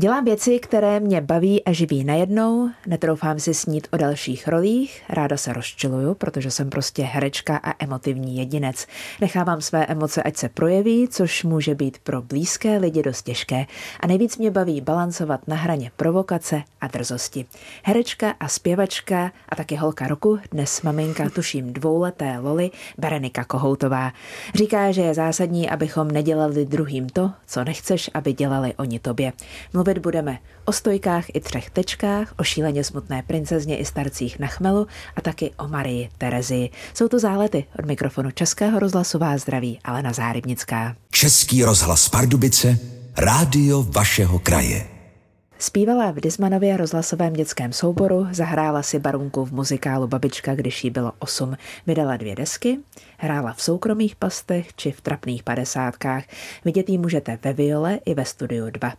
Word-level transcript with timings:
Dělám 0.00 0.24
věci, 0.24 0.58
které 0.58 1.00
mě 1.00 1.20
baví 1.20 1.64
a 1.64 1.72
živí 1.72 2.04
najednou, 2.04 2.70
netroufám 2.86 3.38
si 3.38 3.54
snít 3.54 3.88
o 3.90 3.96
dalších 3.96 4.48
rolích, 4.48 5.02
ráda 5.08 5.36
se 5.36 5.52
rozčiluju, 5.52 6.14
protože 6.14 6.50
jsem 6.50 6.70
prostě 6.70 7.02
herečka 7.02 7.56
a 7.56 7.84
emotivní 7.84 8.36
jedinec. 8.38 8.86
Nechávám 9.20 9.60
své 9.60 9.86
emoce, 9.86 10.22
ať 10.22 10.36
se 10.36 10.48
projeví, 10.48 11.08
což 11.08 11.44
může 11.44 11.74
být 11.74 11.98
pro 11.98 12.22
blízké 12.22 12.78
lidi 12.78 13.02
dost 13.02 13.22
těžké. 13.22 13.66
A 14.00 14.06
nejvíc 14.06 14.38
mě 14.38 14.50
baví 14.50 14.80
balancovat 14.80 15.48
na 15.48 15.56
hraně 15.56 15.90
provokace 15.96 16.62
a 16.80 16.86
drzosti. 16.86 17.46
Herečka 17.82 18.34
a 18.40 18.48
zpěvačka 18.48 19.32
a 19.48 19.56
taky 19.56 19.76
holka 19.76 20.08
roku, 20.08 20.38
dnes 20.52 20.82
maminka 20.82 21.30
tuším 21.30 21.72
dvouleté 21.72 22.38
Loli, 22.38 22.70
Berenika 22.98 23.44
Kohoutová. 23.44 24.12
Říká, 24.54 24.92
že 24.92 25.02
je 25.02 25.14
zásadní, 25.14 25.70
abychom 25.70 26.10
nedělali 26.10 26.66
druhým 26.66 27.08
to, 27.08 27.30
co 27.46 27.64
nechceš, 27.64 28.10
aby 28.14 28.32
dělali 28.32 28.74
oni 28.74 28.98
tobě. 28.98 29.32
Mluvit 29.90 30.02
budeme 30.02 30.38
o 30.64 30.72
stojkách 30.72 31.24
i 31.34 31.40
třech 31.40 31.70
tečkách, 31.70 32.34
o 32.38 32.44
šíleně 32.44 32.84
smutné 32.84 33.22
princezně 33.26 33.76
i 33.76 33.84
starcích 33.84 34.38
na 34.38 34.46
chmelu 34.46 34.86
a 35.16 35.20
taky 35.20 35.50
o 35.56 35.68
Marii 35.68 36.08
Terezii. 36.18 36.70
Jsou 36.94 37.08
to 37.08 37.18
zálety 37.18 37.64
od 37.78 37.84
mikrofonu 37.84 38.30
Českého 38.30 38.78
rozhlasu 38.78 39.18
vás 39.18 39.42
zdraví 39.42 39.78
Alena 39.84 40.12
Zárybnická. 40.12 40.96
Český 41.10 41.64
rozhlas 41.64 42.08
Pardubice, 42.08 42.78
rádio 43.16 43.82
vašeho 43.82 44.38
kraje. 44.38 44.99
Zpívala 45.62 46.10
v 46.10 46.20
Dismanově 46.20 46.76
rozhlasovém 46.76 47.32
dětském 47.32 47.72
souboru, 47.72 48.26
zahrála 48.30 48.82
si 48.82 48.98
barunku 48.98 49.44
v 49.44 49.52
muzikálu 49.52 50.06
Babička, 50.06 50.54
když 50.54 50.84
jí 50.84 50.90
bylo 50.90 51.12
8, 51.18 51.56
vydala 51.86 52.16
dvě 52.16 52.34
desky, 52.34 52.78
hrála 53.18 53.52
v 53.52 53.62
soukromých 53.62 54.16
pastech 54.16 54.74
či 54.74 54.92
v 54.92 55.00
trapných 55.00 55.42
padesátkách. 55.42 56.24
Vidět 56.64 56.88
jí 56.88 56.98
můžete 56.98 57.38
ve 57.42 57.52
Viole 57.52 57.98
i 58.04 58.14
ve 58.14 58.24
Studiu 58.24 58.70
2. 58.70 58.94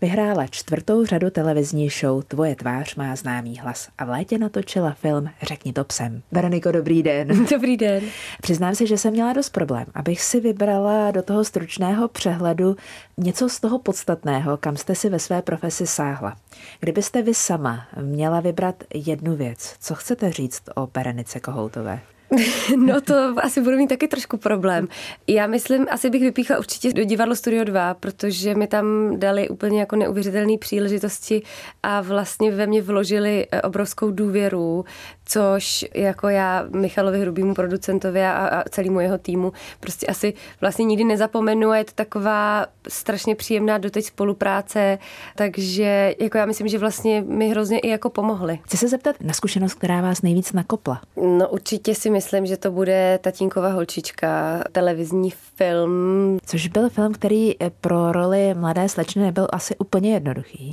Vyhrála 0.00 0.46
čtvrtou 0.46 1.06
řadu 1.06 1.30
televizní 1.30 1.88
show 1.88 2.22
Tvoje 2.22 2.56
tvář 2.56 2.94
má 2.94 3.16
známý 3.16 3.58
hlas 3.58 3.88
a 3.98 4.04
v 4.04 4.08
létě 4.08 4.38
natočila 4.38 4.92
film 4.92 5.30
Řekni 5.42 5.72
to 5.72 5.84
psem. 5.84 6.22
Veroniko, 6.32 6.72
dobrý 6.72 7.02
den. 7.02 7.46
Dobrý 7.50 7.76
den. 7.76 8.02
Přiznám 8.40 8.74
se, 8.74 8.86
že 8.86 8.98
jsem 8.98 9.12
měla 9.12 9.32
dost 9.32 9.50
problém, 9.50 9.86
abych 9.94 10.22
si 10.22 10.40
vybrala 10.40 11.10
do 11.10 11.22
toho 11.22 11.44
stručného 11.44 12.08
přehledu 12.08 12.76
něco 13.16 13.48
z 13.48 13.60
toho 13.60 13.78
podstatného, 13.78 14.56
kam 14.56 14.76
jste 14.76 14.94
si 14.94 15.08
ve 15.08 15.18
své 15.18 15.42
profesi 15.42 15.86
sáhla. 16.02 16.36
Kdybyste 16.80 17.22
vy 17.22 17.34
sama 17.34 17.86
měla 18.00 18.40
vybrat 18.40 18.84
jednu 18.94 19.36
věc, 19.36 19.76
co 19.80 19.94
chcete 19.94 20.32
říct 20.32 20.62
o 20.74 20.86
Berenice 20.86 21.40
Kohoutové? 21.40 22.00
No 22.76 23.00
to 23.00 23.34
asi 23.36 23.60
budu 23.60 23.76
mít 23.76 23.86
taky 23.86 24.08
trošku 24.08 24.36
problém. 24.36 24.88
Já 25.26 25.46
myslím, 25.46 25.86
asi 25.90 26.10
bych 26.10 26.22
vypíchla 26.22 26.58
určitě 26.58 26.92
do 26.92 27.04
divadlo 27.04 27.36
Studio 27.36 27.64
2, 27.64 27.94
protože 27.94 28.54
mi 28.54 28.66
tam 28.66 28.84
dali 29.16 29.48
úplně 29.48 29.80
jako 29.80 29.96
neuvěřitelné 29.96 30.58
příležitosti 30.58 31.42
a 31.82 32.00
vlastně 32.00 32.50
ve 32.50 32.66
mě 32.66 32.82
vložili 32.82 33.46
eh, 33.52 33.62
obrovskou 33.62 34.10
důvěru, 34.10 34.84
což 35.24 35.84
jako 35.94 36.28
já 36.28 36.64
Michalovi 36.70 37.20
Hrubýmu 37.20 37.54
producentovi 37.54 38.24
a, 38.24 38.32
a 38.32 38.68
celému 38.68 39.00
jeho 39.00 39.18
týmu 39.18 39.52
prostě 39.80 40.06
asi 40.06 40.34
vlastně 40.60 40.84
nikdy 40.84 41.04
nezapomenu 41.04 41.70
a 41.70 41.76
je 41.76 41.84
to 41.84 41.92
taková 41.94 42.66
strašně 42.88 43.34
příjemná 43.34 43.78
doteď 43.78 44.04
spolupráce, 44.04 44.98
takže 45.36 46.14
jako 46.20 46.38
já 46.38 46.46
myslím, 46.46 46.68
že 46.68 46.78
vlastně 46.78 47.24
mi 47.26 47.48
hrozně 47.48 47.78
i 47.78 47.88
jako 47.88 48.10
pomohli. 48.10 48.58
Chci 48.64 48.76
se 48.76 48.88
zeptat 48.88 49.16
na 49.20 49.32
zkušenost, 49.32 49.74
která 49.74 50.00
vás 50.00 50.22
nejvíc 50.22 50.52
nakopla. 50.52 51.00
No 51.16 51.48
určitě 51.48 51.94
si 51.94 52.10
myslím, 52.10 52.46
že 52.46 52.56
to 52.56 52.70
bude 52.70 53.18
Tatínková 53.22 53.68
holčička, 53.68 54.62
televizní 54.72 55.30
film. 55.30 56.38
Což 56.46 56.68
byl 56.68 56.88
film, 56.90 57.12
který 57.12 57.54
pro 57.80 58.12
roli 58.12 58.54
mladé 58.54 58.88
slečny 58.88 59.22
nebyl 59.22 59.48
asi 59.52 59.76
úplně 59.76 60.14
jednoduchý. 60.14 60.72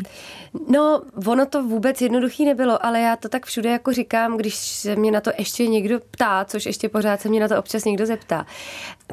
No, 0.67 1.01
ono 1.27 1.45
to 1.45 1.63
vůbec 1.63 2.01
jednoduchý 2.01 2.45
nebylo, 2.45 2.85
ale 2.85 2.99
já 2.99 3.15
to 3.15 3.29
tak 3.29 3.45
všude 3.45 3.69
jako 3.69 3.93
říkám, 3.93 4.37
když 4.37 4.48
se 4.55 4.95
mě 4.95 5.11
na 5.11 5.21
to 5.21 5.31
ještě 5.37 5.67
někdo 5.67 5.99
ptá, 6.11 6.45
což 6.45 6.65
ještě 6.65 6.89
pořád 6.89 7.21
se 7.21 7.29
mě 7.29 7.39
na 7.39 7.47
to 7.47 7.59
občas 7.59 7.85
někdo 7.85 8.05
zeptá. 8.05 8.45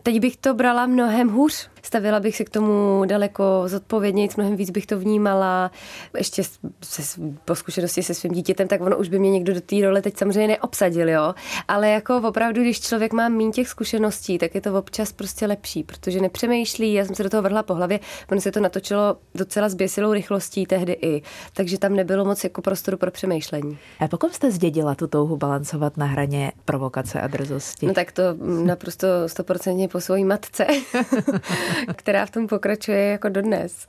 Teď 0.03 0.21
bych 0.21 0.37
to 0.37 0.55
brala 0.55 0.87
mnohem 0.87 1.29
hůř, 1.29 1.69
stavila 1.87 2.21
bych 2.21 2.37
se 2.37 2.45
k 2.45 2.51
tomu 2.51 3.05
daleko 3.07 3.63
zodpovědněji, 3.67 4.29
mnohem 4.37 4.57
víc 4.57 4.71
bych 4.71 4.87
to 4.87 4.99
vnímala. 4.99 5.71
Ještě 6.17 6.43
se, 6.85 7.21
po 7.45 7.55
zkušenosti 7.55 8.03
se 8.03 8.15
svým 8.15 8.33
dítětem, 8.33 8.69
tak 8.69 8.81
ono 8.81 8.97
už 8.97 9.09
by 9.09 9.19
mě 9.19 9.31
někdo 9.31 9.55
do 9.55 9.61
té 9.61 9.77
role 9.83 10.03
teď 10.03 10.17
samozřejmě 10.17 10.49
neobsadil, 10.49 11.09
jo. 11.09 11.35
Ale 11.69 11.89
jako 11.89 12.17
opravdu, 12.29 12.63
když 12.63 12.81
člověk 12.81 13.13
má 13.13 13.29
méně 13.29 13.51
těch 13.51 13.69
zkušeností, 13.69 14.39
tak 14.39 14.55
je 14.55 14.61
to 14.61 14.79
občas 14.79 15.13
prostě 15.13 15.47
lepší, 15.47 15.83
protože 15.83 16.21
nepřemýšlí. 16.21 16.93
Já 16.93 17.05
jsem 17.05 17.15
se 17.15 17.23
do 17.23 17.31
toho 17.31 17.43
vrhla 17.43 17.63
po 17.63 17.75
hlavě, 17.75 18.01
ono 18.31 18.41
se 18.41 18.53
to 18.53 18.61
natočilo 18.61 19.17
docela 19.35 19.69
zběsilou 19.69 20.13
rychlostí 20.13 20.67
tehdy 20.67 20.93
i, 21.03 21.23
takže 21.53 21.79
tam 21.79 21.95
nebylo 21.95 22.25
moc 22.25 22.45
jako 22.45 22.63
prostoru 22.63 22.97
pro 22.97 23.11
přemýšlení. 23.11 23.79
A 24.01 24.09
pokud 24.09 24.35
jste 24.35 24.51
zdědila 24.51 24.95
tu 24.95 25.07
touhu 25.07 25.37
balancovat 25.37 25.97
na 25.97 26.07
hraně 26.07 26.53
provokace 26.65 27.21
a 27.21 27.27
drzosti? 27.27 27.87
No 27.87 27.95
tak 27.95 28.13
to 28.13 28.23
naprosto 28.65 29.07
stoprocentně 29.27 29.89
po 29.89 30.01
svojí 30.01 30.25
matce. 30.25 30.67
která 31.97 32.27
v 32.27 32.31
tom 32.31 32.47
pokračuje 32.47 32.99
jako 32.99 33.29
dodnes. 33.29 33.87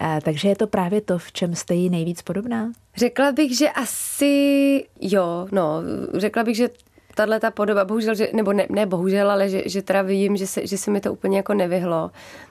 A, 0.00 0.20
takže 0.24 0.48
je 0.48 0.56
to 0.56 0.66
právě 0.66 1.00
to, 1.00 1.18
v 1.18 1.32
čem 1.32 1.54
jste 1.54 1.74
jí 1.74 1.90
nejvíc 1.90 2.22
podobná? 2.22 2.72
Řekla 2.96 3.32
bych, 3.32 3.58
že 3.58 3.70
asi 3.70 4.84
jo, 5.00 5.48
no, 5.52 5.82
řekla 6.14 6.44
bych, 6.44 6.56
že 6.56 6.68
tahle 7.16 7.40
ta 7.40 7.50
podoba, 7.50 7.84
bohužel, 7.84 8.14
že, 8.14 8.28
nebo 8.32 8.52
ne, 8.52 8.66
ne 8.70 8.86
bohužel, 8.86 9.30
ale 9.30 9.48
že, 9.48 9.62
že 9.66 9.82
teda 9.82 10.02
vidím, 10.02 10.36
že 10.36 10.46
se, 10.46 10.66
že 10.66 10.78
se 10.78 10.90
mi 10.90 11.00
to 11.00 11.12
úplně 11.12 11.36
jako 11.36 11.54
nevyhlo, 11.54 12.10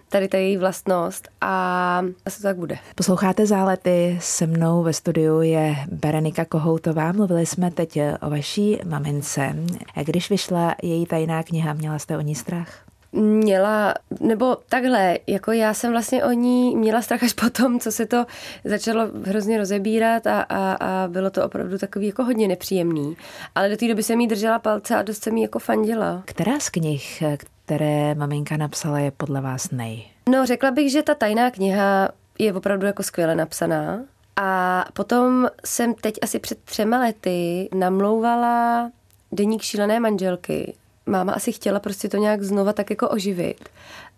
tady 0.09 0.27
ta 0.27 0.37
její 0.37 0.57
vlastnost 0.57 1.27
a 1.41 2.01
asi 2.25 2.37
to 2.37 2.43
tak 2.43 2.57
bude. 2.57 2.77
Posloucháte 2.95 3.45
Zálety, 3.45 4.17
se 4.21 4.47
mnou 4.47 4.83
ve 4.83 4.93
studiu 4.93 5.41
je 5.41 5.75
Berenika 5.91 6.45
Kohoutová, 6.45 7.11
mluvili 7.11 7.45
jsme 7.45 7.71
teď 7.71 7.99
o 8.21 8.29
vaší 8.29 8.79
mamince. 8.85 9.55
Když 10.03 10.29
vyšla 10.29 10.75
její 10.83 11.05
tajná 11.05 11.43
kniha, 11.43 11.73
měla 11.73 11.99
jste 11.99 12.17
o 12.17 12.21
ní 12.21 12.35
strach? 12.35 12.84
Měla, 13.15 13.93
nebo 14.19 14.57
takhle, 14.69 15.19
jako 15.27 15.51
já 15.51 15.73
jsem 15.73 15.91
vlastně 15.91 16.23
o 16.23 16.31
ní 16.31 16.75
měla 16.75 17.01
strach 17.01 17.23
až 17.23 17.33
potom, 17.33 17.79
co 17.79 17.91
se 17.91 18.05
to 18.05 18.25
začalo 18.63 19.07
hrozně 19.25 19.57
rozebírat 19.57 20.27
a, 20.27 20.41
a, 20.41 20.73
a 20.73 21.07
bylo 21.07 21.29
to 21.29 21.45
opravdu 21.45 21.77
takový 21.77 22.07
jako 22.07 22.23
hodně 22.23 22.47
nepříjemný. 22.47 23.17
Ale 23.55 23.69
do 23.69 23.77
té 23.77 23.87
doby 23.87 24.03
jsem 24.03 24.19
jí 24.19 24.27
držela 24.27 24.59
palce 24.59 24.95
a 24.95 25.01
dost 25.01 25.23
jsem 25.23 25.37
jí 25.37 25.43
jako 25.43 25.59
fandila. 25.59 26.23
Která 26.25 26.59
z 26.59 26.69
knih, 26.69 27.23
které 27.65 28.15
maminka 28.15 28.57
napsala, 28.57 28.99
je 28.99 29.11
podle 29.11 29.41
vás 29.41 29.71
nej? 29.71 30.03
No, 30.29 30.45
řekla 30.45 30.71
bych, 30.71 30.91
že 30.91 31.03
ta 31.03 31.15
tajná 31.15 31.51
kniha 31.51 32.09
je 32.39 32.53
opravdu 32.53 32.85
jako 32.85 33.03
skvěle 33.03 33.35
napsaná. 33.35 33.99
A 34.35 34.85
potom 34.93 35.47
jsem 35.65 35.93
teď 35.93 36.15
asi 36.21 36.39
před 36.39 36.59
třema 36.63 36.99
lety 36.99 37.69
namlouvala 37.75 38.91
Deník 39.31 39.61
šílené 39.61 39.99
manželky 39.99 40.73
máma 41.05 41.33
asi 41.33 41.51
chtěla 41.51 41.79
prostě 41.79 42.09
to 42.09 42.17
nějak 42.17 42.43
znova 42.43 42.73
tak 42.73 42.89
jako 42.89 43.09
oživit. 43.09 43.69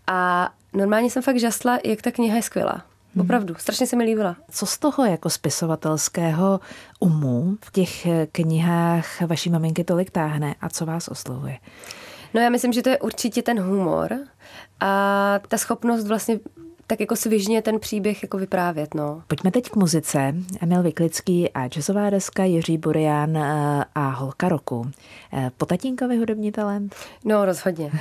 A 0.08 0.50
normálně 0.74 1.10
jsem 1.10 1.24
fakt 1.24 1.40
žasla, 1.40 1.80
jak 1.84 2.02
ta 2.02 2.12
kniha 2.12 2.36
je 2.36 2.42
skvělá. 2.44 2.82
Hmm. 3.16 3.26
Opravdu, 3.26 3.56
strašně 3.58 3.88
se 3.88 3.96
mi 3.96 4.04
líbila. 4.04 4.36
Co 4.52 4.66
z 4.66 4.78
toho 4.78 5.06
jako 5.06 5.30
spisovatelského 5.30 6.60
umu 7.00 7.58
v 7.62 7.72
těch 7.72 8.08
knihách 8.32 9.22
vaší 9.22 9.50
maminky 9.50 9.84
tolik 9.84 10.12
táhne 10.12 10.56
a 10.62 10.70
co 10.70 10.86
vás 10.86 11.08
oslovuje? 11.08 11.58
No 12.34 12.42
já 12.42 12.50
myslím, 12.50 12.74
že 12.74 12.82
to 12.82 12.90
je 12.90 13.00
určitě 13.00 13.42
ten 13.42 13.60
humor 13.60 14.18
a 14.80 15.40
ta 15.48 15.58
schopnost 15.58 16.08
vlastně 16.08 16.40
tak 16.88 17.00
jako 17.00 17.16
svižně 17.16 17.62
ten 17.62 17.80
příběh 17.80 18.24
jako 18.24 18.38
vyprávět. 18.38 18.94
No. 18.94 19.24
Pojďme 19.28 19.52
teď 19.52 19.70
k 19.70 19.76
muzice. 19.76 20.36
Emil 20.62 20.84
Vyklický 20.84 21.50
a 21.50 21.68
jazzová 21.68 22.10
deska, 22.10 22.44
Jiří 22.44 22.78
Burian 22.78 23.38
eh, 23.38 23.86
a 23.96 24.10
Holka 24.10 24.50
roku. 24.50 24.92
Eh, 25.34 25.52
po 25.58 25.66
tatínkovi 25.66 26.18
hudební 26.18 26.52
talent? 26.52 26.96
No, 27.26 27.46
rozhodně. 27.46 27.92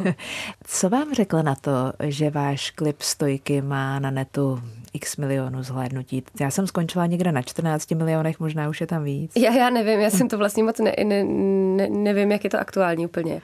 Co 0.64 0.88
vám 0.88 1.14
řekla 1.14 1.42
na 1.42 1.54
to, 1.54 1.92
že 2.02 2.30
váš 2.30 2.70
klip 2.70 3.02
Stojky 3.02 3.62
má 3.62 3.98
na 3.98 4.10
netu 4.10 4.62
x 4.94 5.16
milionů 5.16 5.62
zhlédnutí. 5.62 6.24
Já 6.40 6.50
jsem 6.50 6.66
skončila 6.66 7.06
někde 7.06 7.32
na 7.32 7.42
14 7.42 7.90
milionech, 7.90 8.40
možná 8.40 8.68
už 8.68 8.80
je 8.80 8.86
tam 8.86 9.04
víc. 9.04 9.32
Já, 9.36 9.52
já 9.52 9.70
nevím, 9.70 10.00
já 10.00 10.10
jsem 10.10 10.28
to 10.28 10.38
vlastně 10.38 10.62
moc 10.62 10.78
ne, 10.78 10.94
ne, 11.04 11.24
ne, 11.24 11.88
nevím, 11.88 12.32
jak 12.32 12.44
je 12.44 12.50
to 12.50 12.60
aktuální 12.60 13.06
úplně. 13.06 13.40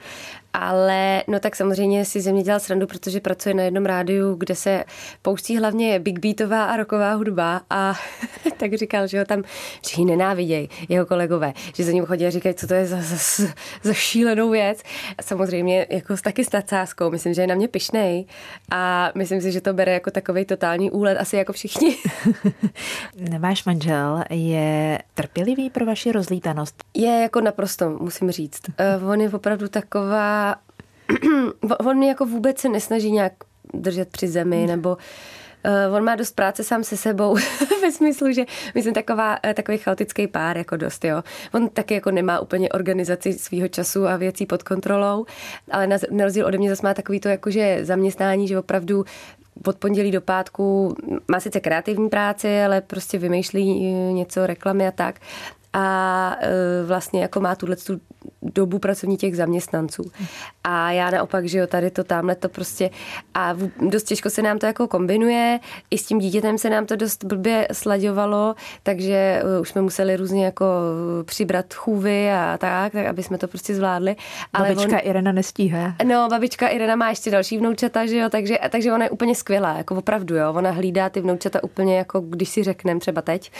Ale 0.53 1.23
no 1.27 1.39
tak 1.39 1.55
samozřejmě 1.55 2.05
si 2.05 2.21
ze 2.21 2.31
mě 2.31 2.43
dělal 2.43 2.59
srandu, 2.59 2.87
protože 2.87 3.19
pracuje 3.19 3.55
na 3.55 3.63
jednom 3.63 3.85
rádiu, 3.85 4.35
kde 4.35 4.55
se 4.55 4.83
pouští 5.21 5.57
hlavně 5.57 5.99
big 5.99 6.19
beatová 6.19 6.65
a 6.65 6.77
roková 6.77 7.13
hudba 7.13 7.61
a 7.69 7.93
tak 8.57 8.73
říkal, 8.73 9.07
že 9.07 9.19
ho 9.19 9.25
tam 9.25 9.43
všichni 9.85 10.05
nenávidějí, 10.05 10.69
jeho 10.89 11.05
kolegové, 11.05 11.53
že 11.75 11.83
za 11.83 11.91
ním 11.91 12.05
chodí 12.05 12.25
a 12.25 12.29
říkají, 12.29 12.55
co 12.55 12.67
to 12.67 12.73
je 12.73 12.85
za, 12.85 12.97
za, 13.01 13.45
za 13.83 13.93
šílenou 13.93 14.49
věc. 14.49 14.83
Samozřejmě 15.21 15.87
jako 15.89 16.17
taky 16.17 16.45
s 16.45 16.49
tadsáskou, 16.49 17.11
myslím, 17.11 17.33
že 17.33 17.41
je 17.41 17.47
na 17.47 17.55
mě 17.55 17.67
pišnej 17.67 18.25
a 18.71 19.11
myslím 19.15 19.41
si, 19.41 19.51
že 19.51 19.61
to 19.61 19.73
bere 19.73 19.93
jako 19.93 20.11
takový 20.11 20.45
totální 20.45 20.91
úlet, 20.91 21.17
asi 21.17 21.37
jako 21.41 21.53
všichni. 21.53 21.97
Váš 23.39 23.65
manžel 23.65 24.23
je 24.29 24.99
trpělivý 25.13 25.69
pro 25.69 25.85
vaši 25.85 26.11
rozlítanost? 26.11 26.75
Je 26.93 27.21
jako 27.21 27.41
naprosto, 27.41 27.89
musím 27.89 28.31
říct. 28.31 28.61
Uh, 29.01 29.09
on 29.09 29.21
je 29.21 29.29
opravdu 29.29 29.67
taková, 29.67 30.55
on 31.79 31.97
mě 31.97 32.09
jako 32.09 32.25
vůbec 32.25 32.59
se 32.59 32.69
nesnaží 32.69 33.11
nějak 33.11 33.33
držet 33.73 34.09
při 34.09 34.27
zemi, 34.27 34.67
nebo 34.67 34.97
Uh, 35.89 35.95
on 35.95 36.03
má 36.03 36.15
dost 36.15 36.31
práce 36.35 36.63
sám 36.63 36.83
se 36.83 36.97
sebou, 36.97 37.37
ve 37.81 37.91
smyslu, 37.91 38.31
že 38.31 38.45
my 38.75 38.83
jsme 38.83 38.91
taková, 38.91 39.37
eh, 39.43 39.53
takový 39.53 39.77
chaotický 39.77 40.27
pár, 40.27 40.57
jako 40.57 40.77
dost, 40.77 41.05
jo. 41.05 41.23
On 41.53 41.69
taky 41.69 41.93
jako 41.93 42.11
nemá 42.11 42.39
úplně 42.39 42.69
organizaci 42.69 43.33
svého 43.33 43.67
času 43.67 44.07
a 44.07 44.17
věcí 44.17 44.45
pod 44.45 44.63
kontrolou, 44.63 45.25
ale 45.71 45.87
na, 45.87 45.97
na 46.11 46.25
rozdíl 46.25 46.45
ode 46.45 46.57
mě 46.57 46.69
zase 46.69 46.87
má 46.87 46.93
takový 46.93 47.19
to 47.19 47.29
jakože 47.29 47.79
zaměstnání, 47.81 48.47
že 48.47 48.59
opravdu 48.59 49.05
od 49.65 49.77
pondělí 49.77 50.11
do 50.11 50.21
pátku 50.21 50.95
má 51.31 51.39
sice 51.39 51.59
kreativní 51.59 52.09
práci, 52.09 52.63
ale 52.63 52.81
prostě 52.81 53.17
vymýšlí 53.17 53.93
něco, 54.13 54.47
reklamy 54.47 54.87
a 54.87 54.91
tak. 54.91 55.19
A 55.73 56.37
vlastně 56.85 57.21
jako 57.21 57.39
má 57.39 57.55
tuhle 57.55 57.75
tu 57.75 57.99
dobu 58.41 58.79
pracovní 58.79 59.17
těch 59.17 59.35
zaměstnanců. 59.35 60.03
A 60.63 60.91
já 60.91 61.09
naopak, 61.09 61.45
že 61.45 61.57
jo, 61.57 61.67
tady 61.67 61.91
to, 61.91 62.03
tamhle 62.03 62.35
to 62.35 62.49
prostě 62.49 62.89
a 63.33 63.55
dost 63.89 64.03
těžko 64.03 64.29
se 64.29 64.41
nám 64.41 64.59
to 64.59 64.65
jako 64.65 64.87
kombinuje, 64.87 65.59
i 65.91 65.97
s 65.97 66.05
tím 66.05 66.19
dítětem 66.19 66.57
se 66.57 66.69
nám 66.69 66.85
to 66.85 66.95
dost 66.95 67.23
blbě 67.23 67.67
slaďovalo, 67.71 68.55
takže 68.83 69.41
uh, 69.55 69.61
už 69.61 69.69
jsme 69.69 69.81
museli 69.81 70.15
různě 70.15 70.45
jako 70.45 70.65
přibrat 71.23 71.73
chůvy 71.73 72.31
a 72.31 72.57
tak, 72.57 72.93
tak 72.93 73.05
aby 73.05 73.23
jsme 73.23 73.37
to 73.37 73.47
prostě 73.47 73.75
zvládli. 73.75 74.15
Ale 74.53 74.69
babička 74.69 75.01
on, 75.01 75.09
Irena 75.09 75.31
nestíhá. 75.31 75.95
No, 76.03 76.27
babička 76.29 76.67
Irena 76.67 76.95
má 76.95 77.09
ještě 77.09 77.31
další 77.31 77.57
vnoučata, 77.57 78.05
že 78.05 78.17
jo, 78.17 78.29
takže, 78.29 78.57
takže 78.69 78.93
ona 78.93 79.03
je 79.03 79.09
úplně 79.09 79.35
skvělá, 79.35 79.77
jako 79.77 79.95
opravdu, 79.95 80.35
jo, 80.35 80.53
ona 80.53 80.71
hlídá 80.71 81.09
ty 81.09 81.21
vnoučata 81.21 81.63
úplně 81.63 81.97
jako, 81.97 82.19
když 82.19 82.49
si 82.49 82.63
řekneme 82.63 82.99
třeba 82.99 83.21
teď, 83.21 83.51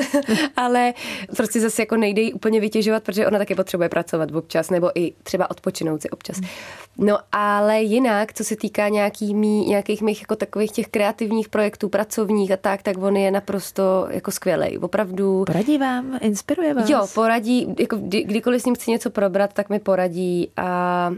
ale 0.56 0.94
prostě 1.36 1.60
zase 1.60 1.82
jako 1.82 1.96
nejde 1.96 2.22
jí 2.22 2.32
úplně 2.32 2.60
vytěžovat, 2.60 3.02
protože 3.02 3.26
ona 3.26 3.38
taky 3.38 3.54
potřebuje 3.54 3.88
pracovat 3.88 4.09
pracovat 4.10 4.38
občas, 4.38 4.70
nebo 4.70 4.90
i 4.94 5.12
třeba 5.22 5.50
odpočinout 5.50 6.02
si 6.02 6.10
občas. 6.10 6.40
No 6.98 7.18
ale 7.32 7.82
jinak, 7.82 8.32
co 8.32 8.44
se 8.44 8.56
týká 8.56 8.88
nějaký 8.88 9.34
mý, 9.34 9.66
nějakých 9.66 10.02
mých 10.02 10.20
jako 10.20 10.36
takových 10.36 10.72
těch 10.72 10.88
kreativních 10.88 11.48
projektů, 11.48 11.88
pracovních 11.88 12.52
a 12.52 12.56
tak, 12.56 12.82
tak 12.82 12.98
on 12.98 13.16
je 13.16 13.30
naprosto 13.30 14.06
jako 14.10 14.30
skvělý. 14.30 14.78
Opravdu. 14.78 15.44
Poradí 15.46 15.78
vám, 15.78 16.18
inspiruje 16.20 16.74
vás? 16.74 16.90
Jo, 16.90 17.06
poradí, 17.14 17.74
jako 17.78 17.96
kdy, 17.96 18.22
kdykoliv 18.22 18.62
s 18.62 18.64
ním 18.64 18.74
chci 18.74 18.90
něco 18.90 19.10
probrat, 19.10 19.52
tak 19.52 19.70
mi 19.70 19.78
poradí 19.78 20.50
a 20.56 21.10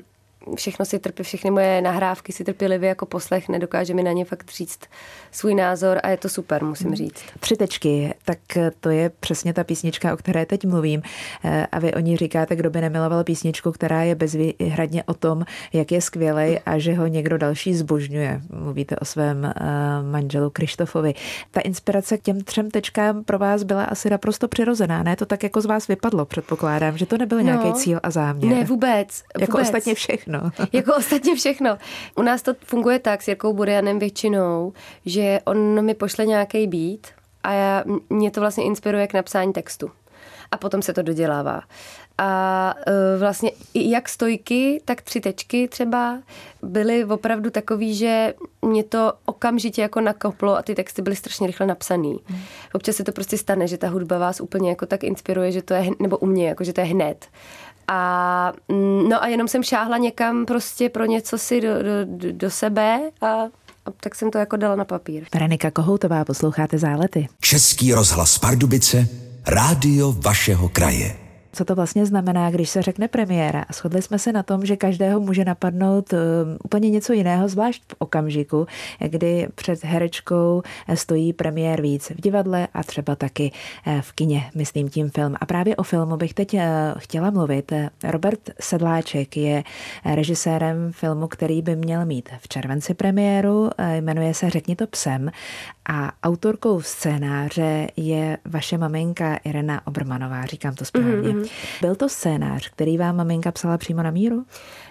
všechno 0.56 0.84
si 0.84 0.98
trpí, 0.98 1.22
všechny 1.22 1.50
moje 1.50 1.80
nahrávky 1.80 2.32
si 2.32 2.44
trpělivě 2.44 2.88
jako 2.88 3.06
poslech, 3.06 3.48
nedokáže 3.48 3.94
mi 3.94 4.02
na 4.02 4.12
ně 4.12 4.24
fakt 4.24 4.50
říct 4.50 4.80
svůj 5.30 5.54
názor 5.54 6.00
a 6.02 6.08
je 6.08 6.16
to 6.16 6.28
super, 6.28 6.64
musím 6.64 6.86
hmm. 6.86 6.96
říct. 6.96 7.22
Tři 7.40 7.56
tečky, 7.56 8.14
tak 8.24 8.38
to 8.80 8.90
je 8.90 9.10
přesně 9.20 9.52
ta 9.54 9.64
písnička, 9.64 10.14
o 10.14 10.16
které 10.16 10.46
teď 10.46 10.64
mluvím. 10.64 11.02
Eh, 11.44 11.66
a 11.72 11.78
vy 11.78 11.94
o 11.94 11.98
ní 11.98 12.16
říkáte, 12.16 12.56
kdo 12.56 12.70
by 12.70 12.80
nemiloval 12.80 13.24
písničku, 13.24 13.72
která 13.72 14.02
je 14.02 14.14
bezvýhradně 14.14 15.04
o 15.04 15.14
tom, 15.14 15.44
jak 15.72 15.92
je 15.92 16.00
skvělej 16.00 16.60
a 16.66 16.78
že 16.78 16.94
ho 16.94 17.06
někdo 17.06 17.38
další 17.38 17.74
zbožňuje. 17.74 18.40
Mluvíte 18.52 18.96
o 18.96 19.04
svém 19.04 19.44
eh, 19.44 19.52
manželu 20.02 20.50
Krištofovi. 20.50 21.14
Ta 21.50 21.60
inspirace 21.60 22.18
k 22.18 22.22
těm 22.22 22.40
třem 22.40 22.70
tečkám 22.70 23.24
pro 23.24 23.38
vás 23.38 23.62
byla 23.62 23.84
asi 23.84 24.10
naprosto 24.10 24.48
přirozená, 24.48 25.02
ne? 25.02 25.16
To 25.16 25.26
tak 25.26 25.42
jako 25.42 25.60
z 25.60 25.66
vás 25.66 25.88
vypadlo, 25.88 26.24
předpokládám, 26.24 26.98
že 26.98 27.06
to 27.06 27.18
nebyl 27.18 27.38
no, 27.38 27.44
nějaký 27.44 27.72
cíl 27.72 28.00
a 28.02 28.10
záměr. 28.10 28.56
Ne, 28.56 28.64
vůbec. 28.64 29.22
Jako 29.40 29.52
vůbec. 29.52 29.68
ostatně 29.68 29.94
všechno 29.94 30.31
všechno. 30.32 30.66
jako 30.72 30.94
ostatně 30.94 31.34
všechno. 31.34 31.78
U 32.14 32.22
nás 32.22 32.42
to 32.42 32.54
funguje 32.64 32.98
tak 32.98 33.22
s 33.22 33.28
Jirkou 33.28 33.52
Burianem 33.52 33.98
většinou, 33.98 34.72
že 35.06 35.40
on 35.44 35.84
mi 35.84 35.94
pošle 35.94 36.26
nějaký 36.26 36.66
beat 36.66 37.14
a 37.42 37.52
já, 37.52 37.84
mě 38.10 38.30
to 38.30 38.40
vlastně 38.40 38.64
inspiruje 38.64 39.06
k 39.06 39.14
napsání 39.14 39.52
textu. 39.52 39.90
A 40.50 40.56
potom 40.56 40.82
se 40.82 40.92
to 40.92 41.02
dodělává. 41.02 41.62
A 42.18 42.74
uh, 42.86 43.20
vlastně 43.20 43.52
jak 43.74 44.08
stojky, 44.08 44.82
tak 44.84 45.02
tři 45.02 45.20
tečky 45.20 45.68
třeba 45.68 46.18
byly 46.62 47.04
opravdu 47.04 47.50
takový, 47.50 47.94
že 47.94 48.34
mě 48.62 48.84
to 48.84 49.12
okamžitě 49.24 49.82
jako 49.82 50.00
nakoplo 50.00 50.56
a 50.56 50.62
ty 50.62 50.74
texty 50.74 51.02
byly 51.02 51.16
strašně 51.16 51.46
rychle 51.46 51.66
napsaný. 51.66 52.18
Hmm. 52.24 52.40
Občas 52.72 52.96
se 52.96 53.04
to 53.04 53.12
prostě 53.12 53.38
stane, 53.38 53.66
že 53.68 53.78
ta 53.78 53.88
hudba 53.88 54.18
vás 54.18 54.40
úplně 54.40 54.70
jako 54.70 54.86
tak 54.86 55.04
inspiruje, 55.04 55.52
že 55.52 55.62
to 55.62 55.74
je, 55.74 55.90
nebo 55.98 56.18
u 56.18 56.26
mě, 56.26 56.48
jako 56.48 56.64
že 56.64 56.72
to 56.72 56.80
je 56.80 56.86
hned. 56.86 57.26
A, 57.88 58.52
mm, 58.68 59.08
no 59.08 59.22
a 59.22 59.26
jenom 59.26 59.48
jsem 59.48 59.62
šáhla 59.62 59.98
někam 59.98 60.46
prostě 60.46 60.88
pro 60.88 61.04
něco 61.04 61.38
si 61.38 61.60
do, 61.60 61.68
do, 62.06 62.32
do 62.32 62.50
sebe 62.50 63.00
a, 63.20 63.26
a 63.26 63.90
tak 64.00 64.14
jsem 64.14 64.30
to 64.30 64.38
jako 64.38 64.56
dala 64.56 64.76
na 64.76 64.84
papír. 64.84 65.24
Veronika 65.34 65.70
Kohoutová, 65.70 66.24
posloucháte 66.24 66.78
Zálety. 66.78 67.28
Český 67.40 67.92
rozhlas 67.92 68.38
Pardubice, 68.38 69.08
rádio 69.46 70.12
vašeho 70.12 70.68
kraje 70.68 71.21
co 71.52 71.64
to 71.64 71.74
vlastně 71.74 72.06
znamená, 72.06 72.50
když 72.50 72.70
se 72.70 72.82
řekne 72.82 73.08
premiéra. 73.08 73.64
Shodli 73.72 74.02
jsme 74.02 74.18
se 74.18 74.32
na 74.32 74.42
tom, 74.42 74.66
že 74.66 74.76
každého 74.76 75.20
může 75.20 75.44
napadnout 75.44 76.12
eh, 76.12 76.16
úplně 76.64 76.90
něco 76.90 77.12
jiného, 77.12 77.48
zvlášť 77.48 77.82
v 77.88 77.94
okamžiku, 77.98 78.66
kdy 78.98 79.48
před 79.54 79.84
herečkou 79.84 80.62
stojí 80.94 81.32
premiér 81.32 81.82
víc 81.82 82.10
v 82.10 82.20
divadle 82.20 82.68
a 82.74 82.82
třeba 82.82 83.16
taky 83.16 83.52
eh, 83.86 84.02
v 84.02 84.12
kině, 84.12 84.50
myslím 84.54 84.88
tím 84.88 85.10
film. 85.10 85.34
A 85.40 85.46
právě 85.46 85.76
o 85.76 85.82
filmu 85.82 86.16
bych 86.16 86.34
teď 86.34 86.54
eh, 86.54 86.94
chtěla 86.98 87.30
mluvit. 87.30 87.72
Robert 88.04 88.50
Sedláček 88.60 89.36
je 89.36 89.64
režisérem 90.04 90.92
filmu, 90.92 91.28
který 91.28 91.62
by 91.62 91.76
měl 91.76 92.06
mít 92.06 92.28
v 92.38 92.48
červenci 92.48 92.94
premiéru, 92.94 93.70
jmenuje 94.00 94.34
se 94.34 94.50
Řekni 94.50 94.76
to 94.76 94.86
psem 94.86 95.30
a 95.88 96.12
autorkou 96.22 96.80
scénáře 96.80 97.88
je 97.96 98.38
vaše 98.44 98.78
maminka 98.78 99.36
Irena 99.36 99.86
Obrmanová, 99.86 100.46
říkám 100.46 100.74
to 100.74 100.84
správně. 100.84 101.12
Mm-hmm. 101.12 101.50
Byl 101.80 101.94
to 101.94 102.08
scénář, 102.08 102.68
který 102.68 102.98
vám 102.98 103.16
maminka 103.16 103.52
psala 103.52 103.78
přímo 103.78 104.02
na 104.02 104.10
míru? 104.10 104.44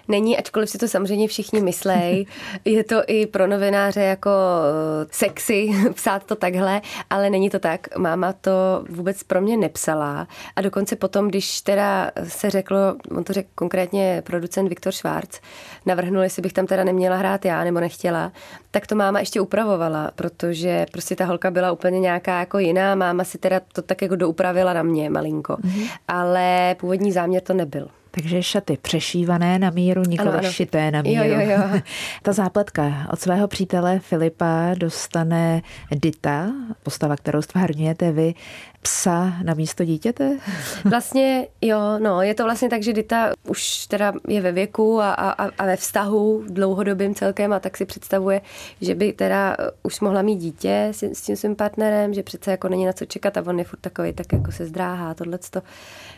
Není, 0.08 0.38
ačkoliv 0.38 0.70
si 0.70 0.78
to 0.78 0.88
samozřejmě 0.88 1.28
všichni 1.28 1.62
myslej. 1.62 2.26
Je 2.66 2.84
to 2.84 3.02
i 3.08 3.26
pro 3.26 3.48
novináře 3.48 4.02
jako 4.02 4.30
eh, 4.30 5.08
sexy 5.12 5.70
psát 5.94 6.24
to 6.24 6.36
takhle, 6.36 6.82
ale 7.10 7.30
není 7.30 7.50
to 7.50 7.60
tak. 7.60 7.98
Máma 7.98 8.34
to 8.34 8.52
vůbec 8.90 9.24
pro 9.24 9.42
mě 9.42 9.58
nepsala 9.58 10.28
a 10.56 10.62
dokonce 10.62 10.96
potom, 10.96 11.28
když 11.28 11.62
teda 11.62 12.12
se 12.24 12.50
řeklo, 12.50 12.78
on 13.18 13.24
to 13.24 13.34
řekl 13.34 13.50
konkrétně 13.56 14.22
producent 14.26 14.70
Viktor 14.70 14.94
Schwarz, 14.94 15.40
navrhnul, 15.86 16.24
jestli 16.24 16.42
bych 16.42 16.54
tam 16.54 16.66
teda 16.66 16.84
neměla 16.84 17.18
hrát 17.18 17.46
já 17.46 17.64
nebo 17.64 17.80
nechtěla, 17.80 18.32
tak 18.72 18.88
to 18.88 18.96
máma 18.96 19.20
ještě 19.20 19.42
upravovala, 19.42 20.12
protože 20.16 20.86
prostě 20.92 21.16
ta 21.16 21.26
holka 21.26 21.52
byla 21.52 21.72
úplně 21.72 22.00
nějaká 22.00 22.40
jako 22.40 22.60
jiná. 22.60 22.96
Máma 22.96 23.24
si 23.24 23.38
teda 23.38 23.62
to 23.74 23.82
tak 23.82 24.02
jako 24.02 24.16
doupravila 24.16 24.74
na 24.74 24.84
mě 24.84 25.10
malinko. 25.10 25.54
Mm-hmm. 25.54 25.90
Ale 26.08 26.76
původní 26.80 27.12
záměr 27.12 27.42
to 27.42 27.54
nebyl. 27.54 27.88
Takže 28.12 28.44
šaty 28.44 28.78
přešívané 28.82 29.60
na 29.60 29.70
míru, 29.70 30.02
nikoli 30.08 30.52
šité 30.52 30.92
na 30.92 31.02
míru. 31.02 31.24
Jo, 31.24 31.40
jo, 31.40 31.50
jo. 31.50 31.82
Ta 32.22 32.34
zápletka 32.34 33.08
od 33.14 33.20
svého 33.20 33.48
přítele 33.48 34.00
Filipa 34.00 34.74
dostane 34.78 35.62
Dita, 35.92 36.52
postava, 36.84 37.16
kterou 37.16 37.42
stvárňujete 37.42 38.12
vy, 38.12 38.34
psa 38.82 39.34
na 39.44 39.54
místo 39.54 39.84
dítěte? 39.84 40.38
Vlastně 40.86 41.48
jo, 41.62 41.80
no, 42.00 42.22
je 42.22 42.34
to 42.34 42.44
vlastně 42.44 42.70
tak, 42.70 42.84
že 42.84 42.94
Dita 42.94 43.32
už 43.48 43.88
teda 43.88 44.14
je 44.28 44.42
ve 44.42 44.52
věku 44.52 45.02
a, 45.02 45.14
a, 45.14 45.50
a 45.58 45.66
ve 45.66 45.76
vztahu 45.76 46.44
dlouhodobým 46.48 47.16
celkem 47.16 47.54
a 47.54 47.60
tak 47.60 47.78
si 47.78 47.86
představuje, 47.86 48.42
že 48.82 48.96
by 48.96 49.14
teda 49.14 49.58
už 49.84 50.00
mohla 50.00 50.22
mít 50.22 50.36
dítě 50.36 50.88
s, 50.92 51.04
s 51.04 51.22
tím 51.22 51.36
svým 51.36 51.56
partnerem, 51.56 52.14
že 52.14 52.24
přece 52.24 52.52
jako 52.52 52.68
není 52.68 52.86
na 52.86 52.94
co 52.94 53.06
čekat 53.06 53.38
a 53.38 53.44
on 53.48 53.60
je 53.60 53.66
furt 53.66 53.80
takový, 53.80 54.14
tak 54.14 54.34
jako 54.34 54.52
se 54.52 54.66
zdráhá 54.66 55.14
tohleto. 55.14 55.62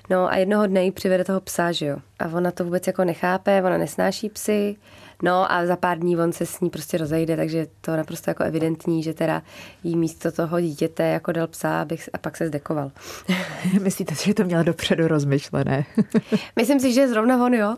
No 0.10 0.28
a 0.32 0.36
jednoho 0.36 0.68
dne 0.68 0.84
jí 0.84 0.92
přivede 0.92 1.24
toho 1.24 1.42
psa, 1.42 1.72
že 1.72 1.83
jo. 1.86 1.98
A 2.20 2.28
ona 2.28 2.52
to 2.52 2.64
vůbec 2.64 2.88
jako 2.88 3.04
nechápe, 3.04 3.64
ona 3.64 3.78
nesnáší 3.78 4.30
psy, 4.30 4.76
No 5.22 5.52
a 5.52 5.66
za 5.66 5.76
pár 5.76 6.00
dní 6.00 6.18
on 6.18 6.32
se 6.32 6.46
s 6.46 6.60
ní 6.60 6.70
prostě 6.70 6.98
rozejde, 6.98 7.38
takže 7.38 7.68
to 7.82 7.92
je 7.92 7.98
naprosto 7.98 8.30
jako 8.30 8.44
evidentní, 8.44 9.04
že 9.04 9.14
teda 9.14 9.42
jí 9.84 9.96
místo 9.96 10.32
toho 10.32 10.62
dítěte 10.62 11.04
jako 11.04 11.32
dal 11.32 11.48
psa 11.48 11.82
abych, 11.82 12.10
a 12.14 12.18
pak 12.18 12.38
se 12.38 12.48
zdekoval. 12.48 12.92
Myslíte 13.82 14.16
si, 14.16 14.26
že 14.26 14.34
to 14.34 14.44
měl 14.44 14.64
dopředu 14.64 15.08
rozmyšlené? 15.08 15.86
Myslím 16.56 16.80
si, 16.80 16.94
že 16.94 17.08
zrovna 17.08 17.46
on, 17.46 17.54
jo. 17.54 17.76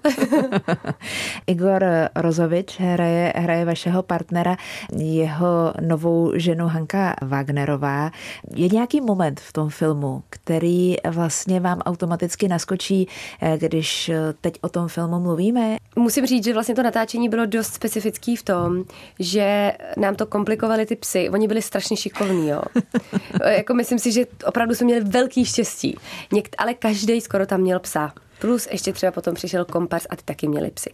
Igor 1.48 1.86
Rozovič 2.16 2.80
hraje, 2.80 3.34
hraje 3.36 3.66
vašeho 3.66 4.04
partnera, 4.04 4.58
jeho 4.98 5.74
novou 5.82 6.32
ženu 6.36 6.68
Hanka 6.68 7.16
Wagnerová. 7.22 8.12
Je 8.56 8.70
nějaký 8.70 9.02
moment 9.02 9.40
v 9.40 9.54
tom 9.54 9.70
filmu, 9.70 10.24
který 10.30 10.96
vlastně 11.10 11.60
vám 11.60 11.80
automaticky 11.80 12.48
naskočí, 12.48 13.08
eh, 13.42 13.58
když 13.58 14.12
teď 14.42 14.58
o 14.62 14.70
tom 14.70 14.88
filmu 14.88 15.20
mluvíme? 15.20 15.78
Musím 15.96 16.26
říct, 16.26 16.44
že 16.44 16.54
vlastně 16.54 16.76
to 16.76 16.84
natáčení 16.84 17.25
bylo 17.30 17.46
dost 17.46 17.74
specifický 17.74 18.36
v 18.36 18.44
tom, 18.44 18.84
že 19.20 19.74
nám 19.98 20.16
to 20.16 20.26
komplikovali 20.26 20.86
ty 20.86 20.96
psy. 20.96 21.30
Oni 21.30 21.48
byli 21.48 21.62
strašně 21.62 21.98
šikovní, 21.98 22.50
jo. 22.50 22.62
jako 23.48 23.74
myslím 23.74 24.00
si, 24.00 24.12
že 24.12 24.26
opravdu 24.46 24.76
jsme 24.76 24.86
měli 24.86 25.04
velký 25.04 25.46
štěstí. 25.46 25.98
Někt, 26.32 26.56
ale 26.58 26.74
každý 26.74 27.22
skoro 27.22 27.46
tam 27.46 27.62
měl 27.62 27.80
psa. 27.80 28.14
Plus 28.40 28.68
ještě 28.72 28.94
třeba 28.94 29.12
potom 29.12 29.34
přišel 29.36 29.66
kompars 29.66 30.08
a 30.10 30.16
ty 30.16 30.24
taky 30.26 30.48
měli 30.48 30.72
psy. 30.72 30.92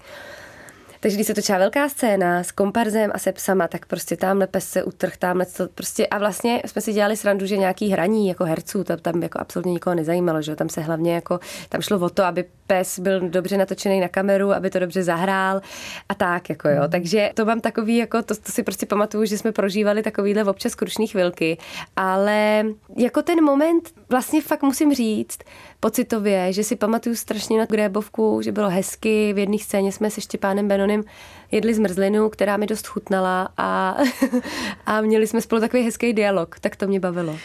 Takže 1.04 1.18
když 1.18 1.28
se 1.28 1.34
točila 1.34 1.58
velká 1.58 1.90
scéna 1.90 2.44
s 2.44 2.52
komparzem 2.52 3.12
a 3.14 3.20
se 3.20 3.32
psama, 3.32 3.68
tak 3.68 3.86
prostě 3.86 4.18
tamhle 4.18 4.48
pes 4.48 4.70
se 4.70 4.84
utrh, 4.84 5.18
tamhle 5.18 5.46
to 5.46 5.68
prostě 5.68 6.08
a 6.08 6.18
vlastně 6.18 6.62
jsme 6.66 6.82
si 6.82 6.94
dělali 6.94 7.18
srandu, 7.18 7.46
že 7.46 7.58
nějaký 7.58 7.90
hraní 7.90 8.28
jako 8.28 8.46
herců, 8.46 8.84
to 8.84 8.98
tam 8.98 9.24
jako 9.24 9.40
absolutně 9.40 9.72
nikoho 9.74 9.96
nezajímalo, 9.96 10.42
že 10.42 10.56
tam 10.56 10.70
se 10.70 10.82
hlavně 10.82 11.14
jako, 11.14 11.40
tam 11.70 11.82
šlo 11.82 12.00
o 12.00 12.10
to, 12.10 12.24
aby 12.24 12.46
pes 12.68 13.00
byl 13.00 13.30
dobře 13.30 13.58
natočený 13.58 14.00
na 14.00 14.08
kameru, 14.08 14.54
aby 14.54 14.70
to 14.70 14.80
dobře 14.80 15.04
zahrál 15.04 15.62
a 16.10 16.16
tak, 16.16 16.50
jako 16.50 16.70
jo. 16.70 16.82
Hmm. 16.82 16.92
Takže 16.92 17.32
to 17.34 17.46
mám 17.46 17.62
takový, 17.62 17.98
jako 17.98 18.22
to, 18.22 18.36
to 18.36 18.52
si 18.52 18.64
prostě 18.64 18.86
pamatuju, 18.86 19.26
že 19.26 19.38
jsme 19.38 19.52
prožívali 19.52 20.04
takovýhle 20.04 20.44
občas 20.44 20.76
krušný 20.76 21.08
chvilky, 21.08 21.58
ale 21.96 22.66
jako 22.98 23.22
ten 23.22 23.44
moment 23.44 23.90
vlastně 24.10 24.42
fakt 24.42 24.64
musím 24.64 24.94
říct, 24.94 25.40
pocitově, 25.82 26.54
že 26.54 26.64
si 26.64 26.76
pamatuju 26.76 27.16
strašně 27.16 27.60
na 27.60 27.66
grébovku, 27.66 28.42
že 28.42 28.52
bylo 28.52 28.70
hezky. 28.70 29.34
V 29.34 29.38
jedné 29.38 29.58
scéně 29.58 29.92
jsme 29.92 30.10
se 30.10 30.22
Štěpánem 30.22 30.68
Benonem 30.92 31.04
jedli 31.52 31.74
zmrzlinu, 31.74 32.30
která 32.30 32.58
mi 32.58 32.68
dost 32.68 32.88
chutnala 32.88 33.50
a, 33.58 33.98
a 34.86 35.02
měli 35.02 35.28
jsme 35.28 35.42
spolu 35.42 35.62
takový 35.62 35.84
hezký 35.84 36.14
dialog, 36.14 36.60
tak 36.60 36.76
to 36.76 36.88
mě 36.88 37.00
bavilo. 37.00 37.38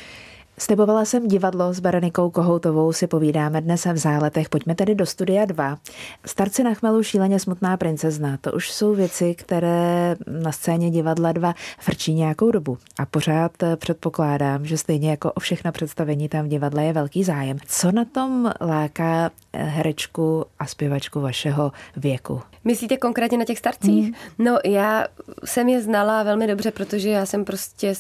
Slibovala 0.59 1.05
jsem 1.05 1.29
divadlo 1.29 1.73
s 1.73 1.81
Berenikou 1.81 2.31
Kohoutovou, 2.31 2.93
si 2.93 3.07
povídáme 3.07 3.61
dnes 3.61 3.85
v 3.85 3.97
záletech. 3.97 4.49
Pojďme 4.49 4.75
tedy 4.75 4.95
do 4.95 5.07
studia 5.07 5.45
2. 5.45 5.79
Starci 6.27 6.65
na 6.65 6.75
chmelu 6.75 7.03
šíleně 7.03 7.41
smutná 7.41 7.77
princezna. 7.77 8.39
To 8.41 8.53
už 8.53 8.73
jsou 8.73 8.95
věci, 8.95 9.35
které 9.35 10.17
na 10.27 10.53
scéně 10.53 10.91
divadla 10.91 11.33
2 11.33 11.55
frčí 11.79 12.15
nějakou 12.15 12.51
dobu. 12.51 12.79
A 12.99 13.07
pořád 13.07 13.53
předpokládám, 13.77 14.67
že 14.67 14.79
stejně 14.79 15.11
jako 15.11 15.33
o 15.33 15.41
všechna 15.41 15.73
představení 15.73 16.29
tam 16.29 16.45
v 16.45 16.49
divadle 16.49 16.85
je 16.85 16.93
velký 16.93 17.25
zájem. 17.25 17.59
Co 17.67 17.93
na 17.93 18.05
tom 18.05 18.53
láká 18.61 19.31
herečku 19.55 20.45
a 20.59 20.67
zpěvačku 20.67 21.21
vašeho 21.21 21.73
věku? 21.97 22.43
Myslíte 22.65 22.97
konkrétně 22.97 23.39
na 23.39 23.45
těch 23.45 23.59
starcích? 23.59 24.05
Hmm. 24.05 24.15
No 24.39 24.59
já 24.65 25.07
jsem 25.45 25.69
je 25.69 25.83
znala 25.83 26.23
velmi 26.23 26.47
dobře, 26.47 26.71
protože 26.71 27.09
já 27.09 27.27
jsem 27.27 27.45
prostě 27.45 27.95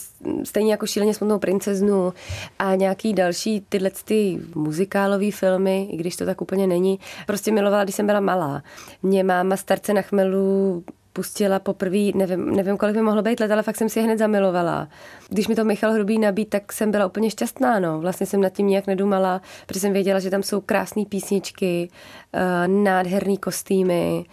stejně 0.44 0.70
jako 0.70 0.86
šíleně 0.86 1.14
smutnou 1.14 1.38
princeznu 1.38 2.12
a 2.58 2.74
nějaký 2.74 3.12
další 3.12 3.66
tyhle 3.68 3.90
ty 4.04 4.38
muzikálové 4.54 5.30
filmy, 5.30 5.88
i 5.90 5.96
když 5.96 6.16
to 6.16 6.26
tak 6.26 6.40
úplně 6.40 6.66
není, 6.66 6.98
prostě 7.26 7.52
milovala, 7.52 7.84
když 7.84 7.96
jsem 7.96 8.06
byla 8.06 8.20
malá. 8.20 8.62
Mě 9.02 9.24
máma 9.24 9.56
starce 9.56 9.94
na 9.94 10.02
chmelu 10.02 10.84
pustila 11.16 11.58
poprvé, 11.58 12.12
nevím, 12.14 12.56
nevím, 12.56 12.76
kolik 12.76 12.96
mi 12.96 13.02
mohlo 13.02 13.22
být 13.22 13.40
let, 13.40 13.50
ale 13.50 13.62
fakt 13.62 13.76
jsem 13.76 13.88
si 13.88 13.98
je 13.98 14.04
hned 14.04 14.18
zamilovala. 14.18 14.88
Když 15.28 15.48
mi 15.48 15.54
to 15.54 15.64
Michal 15.64 15.92
Hrubý 15.92 16.18
nabít, 16.18 16.48
tak 16.48 16.72
jsem 16.72 16.90
byla 16.90 17.06
úplně 17.06 17.30
šťastná, 17.30 17.80
no. 17.80 18.00
Vlastně 18.00 18.26
jsem 18.26 18.40
nad 18.40 18.52
tím 18.52 18.66
nějak 18.66 18.86
nedumala, 18.86 19.40
protože 19.66 19.80
jsem 19.80 19.92
věděla, 19.92 20.20
že 20.20 20.30
tam 20.30 20.42
jsou 20.42 20.60
krásné 20.60 21.04
písničky, 21.04 21.88
uh, 21.88 22.72
nádherný 22.84 23.38
kostýmy, 23.38 24.24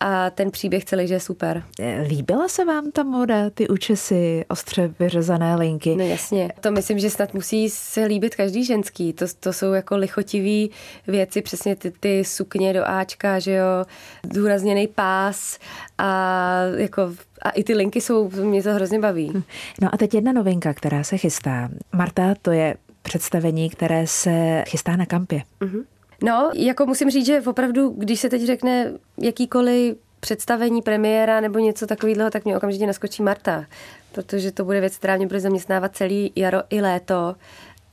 a 0.00 0.30
ten 0.30 0.50
příběh 0.50 0.84
celý, 0.84 1.08
že 1.08 1.14
je 1.14 1.20
super. 1.20 1.62
Líbila 2.08 2.48
se 2.48 2.64
vám 2.64 2.90
ta 2.90 3.02
moda, 3.02 3.50
ty 3.50 3.68
účesy, 3.68 4.44
ostře 4.48 4.94
vyřezané 4.98 5.56
linky? 5.56 5.96
No 5.96 6.04
jasně, 6.04 6.52
to 6.60 6.70
myslím, 6.70 6.98
že 6.98 7.10
snad 7.10 7.34
musí 7.34 7.70
se 7.70 8.04
líbit 8.04 8.34
každý 8.34 8.64
ženský. 8.64 9.12
To, 9.12 9.24
to 9.40 9.52
jsou 9.52 9.72
jako 9.72 9.96
lichotivý 9.96 10.70
věci, 11.06 11.42
přesně 11.42 11.76
ty, 11.76 11.90
ty 11.90 12.24
sukně 12.24 12.72
do 12.72 12.88
Ačka, 12.88 13.38
že 13.38 13.52
jo, 13.52 13.84
důrazněný 14.24 14.86
pás 14.86 15.58
a 15.98 16.62
jako 16.76 17.14
a 17.42 17.50
i 17.50 17.64
ty 17.64 17.74
linky 17.74 18.00
jsou, 18.00 18.30
mě 18.30 18.62
to 18.62 18.74
hrozně 18.74 18.98
baví. 18.98 19.44
No 19.80 19.88
a 19.92 19.96
teď 19.96 20.14
jedna 20.14 20.32
novinka, 20.32 20.74
která 20.74 21.04
se 21.04 21.16
chystá. 21.16 21.68
Marta, 21.92 22.34
to 22.42 22.50
je 22.52 22.74
představení, 23.02 23.70
které 23.70 24.06
se 24.06 24.64
chystá 24.68 24.96
na 24.96 25.06
kampě. 25.06 25.42
Mm-hmm. 25.60 25.84
No, 26.22 26.50
jako 26.54 26.86
musím 26.86 27.10
říct, 27.10 27.26
že 27.26 27.40
opravdu, 27.40 27.94
když 27.98 28.20
se 28.20 28.28
teď 28.28 28.46
řekne 28.46 28.92
jakýkoliv 29.18 29.96
představení 30.20 30.82
premiéra 30.82 31.40
nebo 31.40 31.58
něco 31.58 31.86
takového, 31.86 32.30
tak 32.30 32.44
mě 32.44 32.56
okamžitě 32.56 32.86
naskočí 32.86 33.22
Marta, 33.22 33.64
protože 34.12 34.52
to 34.52 34.64
bude 34.64 34.80
věc, 34.80 34.96
která 34.96 35.16
mě 35.16 35.26
bude 35.26 35.40
zaměstnávat 35.40 35.96
celý 35.96 36.32
jaro 36.36 36.62
i 36.70 36.80
léto. 36.80 37.36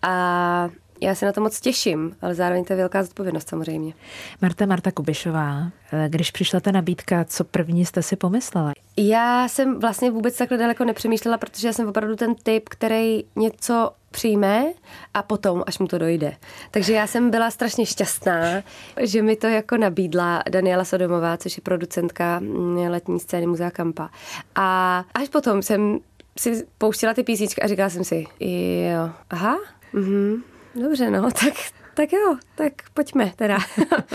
A 0.01 0.69
já 1.01 1.15
se 1.15 1.25
na 1.25 1.31
to 1.31 1.41
moc 1.41 1.60
těším, 1.60 2.15
ale 2.22 2.36
zároveň 2.36 2.65
to 2.65 2.74
je 2.74 2.77
velká 2.77 3.03
zodpovědnost 3.03 3.50
samozřejmě. 3.50 3.93
Marta 4.41 4.65
Marta 4.65 4.91
Kubišová, 4.91 5.72
když 6.07 6.31
přišla 6.31 6.60
ta 6.60 6.72
nabídka, 6.72 7.25
co 7.25 7.43
první 7.43 7.86
jste 7.86 8.03
si 8.03 8.15
pomyslela? 8.15 8.72
Já 8.98 9.48
jsem 9.48 9.79
vlastně 9.79 10.12
vůbec 10.12 10.38
takhle 10.38 10.57
daleko 10.57 10.86
nepřemýšlela, 10.86 11.38
protože 11.38 11.67
já 11.67 11.74
jsem 11.74 11.88
opravdu 11.88 12.15
ten 12.15 12.36
typ, 12.36 12.69
který 12.69 13.24
něco 13.36 13.91
přijme 14.17 14.65
a 15.13 15.24
potom, 15.24 15.63
až 15.67 15.79
mu 15.79 15.88
to 15.88 15.97
dojde. 15.97 16.33
Takže 16.71 16.93
já 16.93 17.07
jsem 17.07 17.29
byla 17.29 17.51
strašně 17.51 17.86
šťastná, 17.86 18.63
že 19.01 19.21
mi 19.21 19.36
to 19.36 19.47
jako 19.47 19.77
nabídla 19.77 20.43
Daniela 20.50 20.86
Sodomová, 20.86 21.38
což 21.38 21.57
je 21.57 21.62
producentka 21.62 22.39
mm, 22.39 22.77
letní 22.77 23.19
scény 23.19 23.47
Muzea 23.47 23.71
Kampa. 23.71 24.09
A 24.55 25.03
až 25.13 25.29
potom 25.29 25.62
jsem 25.62 26.00
si 26.39 26.65
pouštila 26.77 27.13
ty 27.13 27.24
písničky 27.24 27.62
a 27.62 27.67
říkala 27.67 27.89
jsem 27.89 28.03
si, 28.03 28.25
jo, 28.93 29.09
aha, 29.29 29.57
mhm, 29.93 30.43
dobře, 30.75 31.12
no, 31.12 31.21
tak, 31.31 31.53
tak 31.93 32.13
jo, 32.13 32.38
tak 32.55 32.74
pojďme 32.93 33.31
teda. 33.36 33.57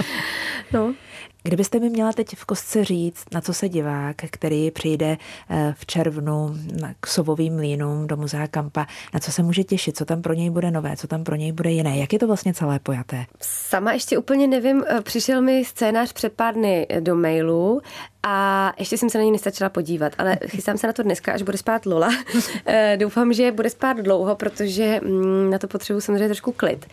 no. 0.73 0.95
Kdybyste 1.43 1.79
mi 1.81 1.91
měla 1.91 2.13
teď 2.13 2.37
v 2.37 2.45
kostce 2.45 2.85
říct, 2.85 3.25
na 3.35 3.41
co 3.41 3.55
se 3.55 3.69
divák, 3.69 4.17
který 4.31 4.71
přijde 4.71 5.17
eh, 5.51 5.75
v 5.79 5.87
červnu 5.87 6.57
k 7.01 7.07
Sovovým 7.07 7.55
mlínům 7.55 8.07
do 8.07 8.17
muzea 8.17 8.47
Kampa, 8.47 8.87
na 9.15 9.21
co 9.21 9.33
se 9.33 9.43
může 9.43 9.65
těšit, 9.65 9.97
co 9.97 10.05
tam 10.05 10.23
pro 10.23 10.35
něj 10.35 10.51
bude 10.51 10.71
nové, 10.71 10.97
co 10.97 11.07
tam 11.07 11.25
pro 11.25 11.37
něj 11.37 11.53
bude 11.53 11.71
jiné, 11.71 11.99
jak 11.99 12.13
je 12.13 12.19
to 12.19 12.27
vlastně 12.27 12.55
celé 12.55 12.79
pojaté? 12.79 13.25
Sama 13.41 13.93
ještě 13.93 14.19
úplně 14.19 14.47
nevím, 14.47 14.85
eh, 14.89 15.01
přišel 15.01 15.43
mi 15.43 15.65
scénář 15.65 16.13
před 16.13 16.33
pár 16.33 16.55
dny 16.55 16.87
do 17.01 17.17
mailu 17.17 17.81
a 18.23 18.73
ještě 18.79 18.99
jsem 18.99 19.11
se 19.11 19.19
na 19.19 19.25
ní 19.25 19.33
nestačila 19.33 19.71
podívat, 19.71 20.13
ale 20.19 20.39
chystám 20.47 20.79
se 20.79 20.87
na 20.87 20.93
to 20.93 21.03
dneska, 21.03 21.33
až 21.33 21.43
bude 21.43 21.59
spát 21.59 21.87
Lola. 21.87 22.11
Eh, 22.67 22.97
doufám, 23.01 23.33
že 23.33 23.53
bude 23.53 23.71
spát 23.71 23.93
dlouho, 23.93 24.37
protože 24.37 25.01
mm, 25.03 25.51
na 25.51 25.59
to 25.59 25.69
potřebuji 25.69 26.01
samozřejmě 26.01 26.27
trošku 26.27 26.53
klid. 26.53 26.87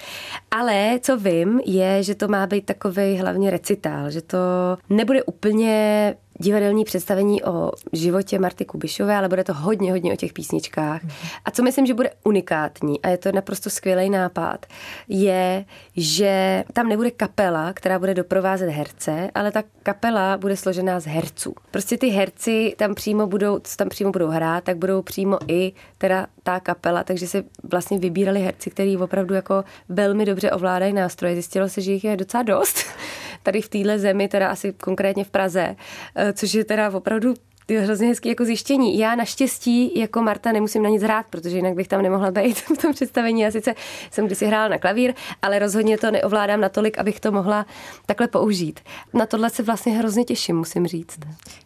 Ale 0.51 1.00
co 1.01 1.17
vím, 1.17 1.62
je, 1.65 2.03
že 2.03 2.15
to 2.15 2.27
má 2.27 2.48
být 2.48 2.65
takový 2.65 3.17
hlavně 3.17 3.50
recitál, 3.50 4.12
že 4.12 4.18
to 4.21 4.38
nebude 4.89 5.23
úplně 5.23 6.15
divadelní 6.39 6.85
představení 6.85 7.43
o 7.43 7.71
životě 7.93 8.39
Marty 8.39 8.65
Kubišové, 8.65 9.15
ale 9.15 9.29
bude 9.29 9.43
to 9.43 9.53
hodně, 9.53 9.91
hodně 9.91 10.13
o 10.13 10.15
těch 10.15 10.33
písničkách. 10.33 11.01
A 11.45 11.51
co 11.51 11.63
myslím, 11.63 11.85
že 11.85 11.93
bude 11.93 12.11
unikátní, 12.23 13.01
a 13.01 13.09
je 13.09 13.17
to 13.17 13.31
naprosto 13.31 13.69
skvělý 13.69 14.09
nápad, 14.09 14.65
je, 15.07 15.65
že 15.97 16.63
tam 16.73 16.88
nebude 16.89 17.11
kapela, 17.11 17.73
která 17.73 17.99
bude 17.99 18.13
doprovázet 18.13 18.69
herce, 18.69 19.31
ale 19.35 19.51
ta 19.51 19.63
kapela 19.83 20.38
bude 20.38 20.57
složená 20.57 20.99
z 20.99 21.05
herců. 21.05 21.53
Prostě 21.71 21.97
ty 21.97 22.07
herci 22.09 22.75
tam 22.77 22.95
přímo 22.95 23.27
budou, 23.27 23.59
co 23.59 23.75
tam 23.75 23.89
přímo 23.89 24.11
budou 24.11 24.27
hrát, 24.27 24.63
tak 24.63 24.77
budou 24.77 25.01
přímo 25.01 25.38
i 25.47 25.73
teda 25.97 26.27
ta 26.43 26.59
kapela, 26.59 27.03
takže 27.03 27.27
se 27.27 27.43
vlastně 27.63 27.99
vybírali 27.99 28.41
herci, 28.41 28.69
kteří 28.69 28.97
opravdu 28.97 29.33
jako 29.35 29.63
velmi 29.89 30.25
dobře 30.25 30.51
ovládají 30.51 30.93
nástroje. 30.93 31.33
Zjistilo 31.33 31.69
se, 31.69 31.81
že 31.81 31.91
jich 31.91 32.03
je 32.03 32.17
docela 32.17 32.43
dost 32.43 32.85
tady 33.43 33.62
v 33.62 33.69
téhle 33.69 34.00
zemi, 34.00 34.27
teda 34.27 34.48
asi 34.48 34.74
konkrétně 34.74 35.24
v 35.24 35.29
Praze, 35.29 35.75
eh, 36.15 36.34
což 36.34 36.53
je 36.53 36.65
teda 36.65 36.89
opravdu 36.89 37.34
je 37.73 37.81
hrozně 37.81 38.07
hezký 38.07 38.29
jako 38.29 38.45
zjištění. 38.45 38.97
Já 38.97 39.15
naštěstí 39.15 39.99
jako 39.99 40.21
Marta 40.21 40.51
nemusím 40.51 40.83
na 40.83 40.89
nic 40.89 41.03
hrát, 41.03 41.25
protože 41.29 41.55
jinak 41.55 41.73
bych 41.73 41.88
tam 41.88 42.01
nemohla 42.01 42.31
být 42.31 42.59
v 42.77 42.77
tom 42.77 42.93
představení. 42.93 43.41
Já 43.41 43.51
sice 43.51 43.75
jsem 44.11 44.25
kdysi 44.25 44.45
hrála 44.45 44.67
na 44.67 44.77
klavír, 44.77 45.13
ale 45.41 45.59
rozhodně 45.59 45.97
to 45.97 46.11
neovládám 46.11 46.61
natolik, 46.61 46.97
abych 46.97 47.19
to 47.19 47.31
mohla 47.31 47.65
takhle 48.05 48.27
použít. 48.27 48.79
Na 49.13 49.25
tohle 49.25 49.49
se 49.49 49.63
vlastně 49.63 49.93
hrozně 49.93 50.25
těším, 50.25 50.57
musím 50.57 50.88
říct. 50.88 51.19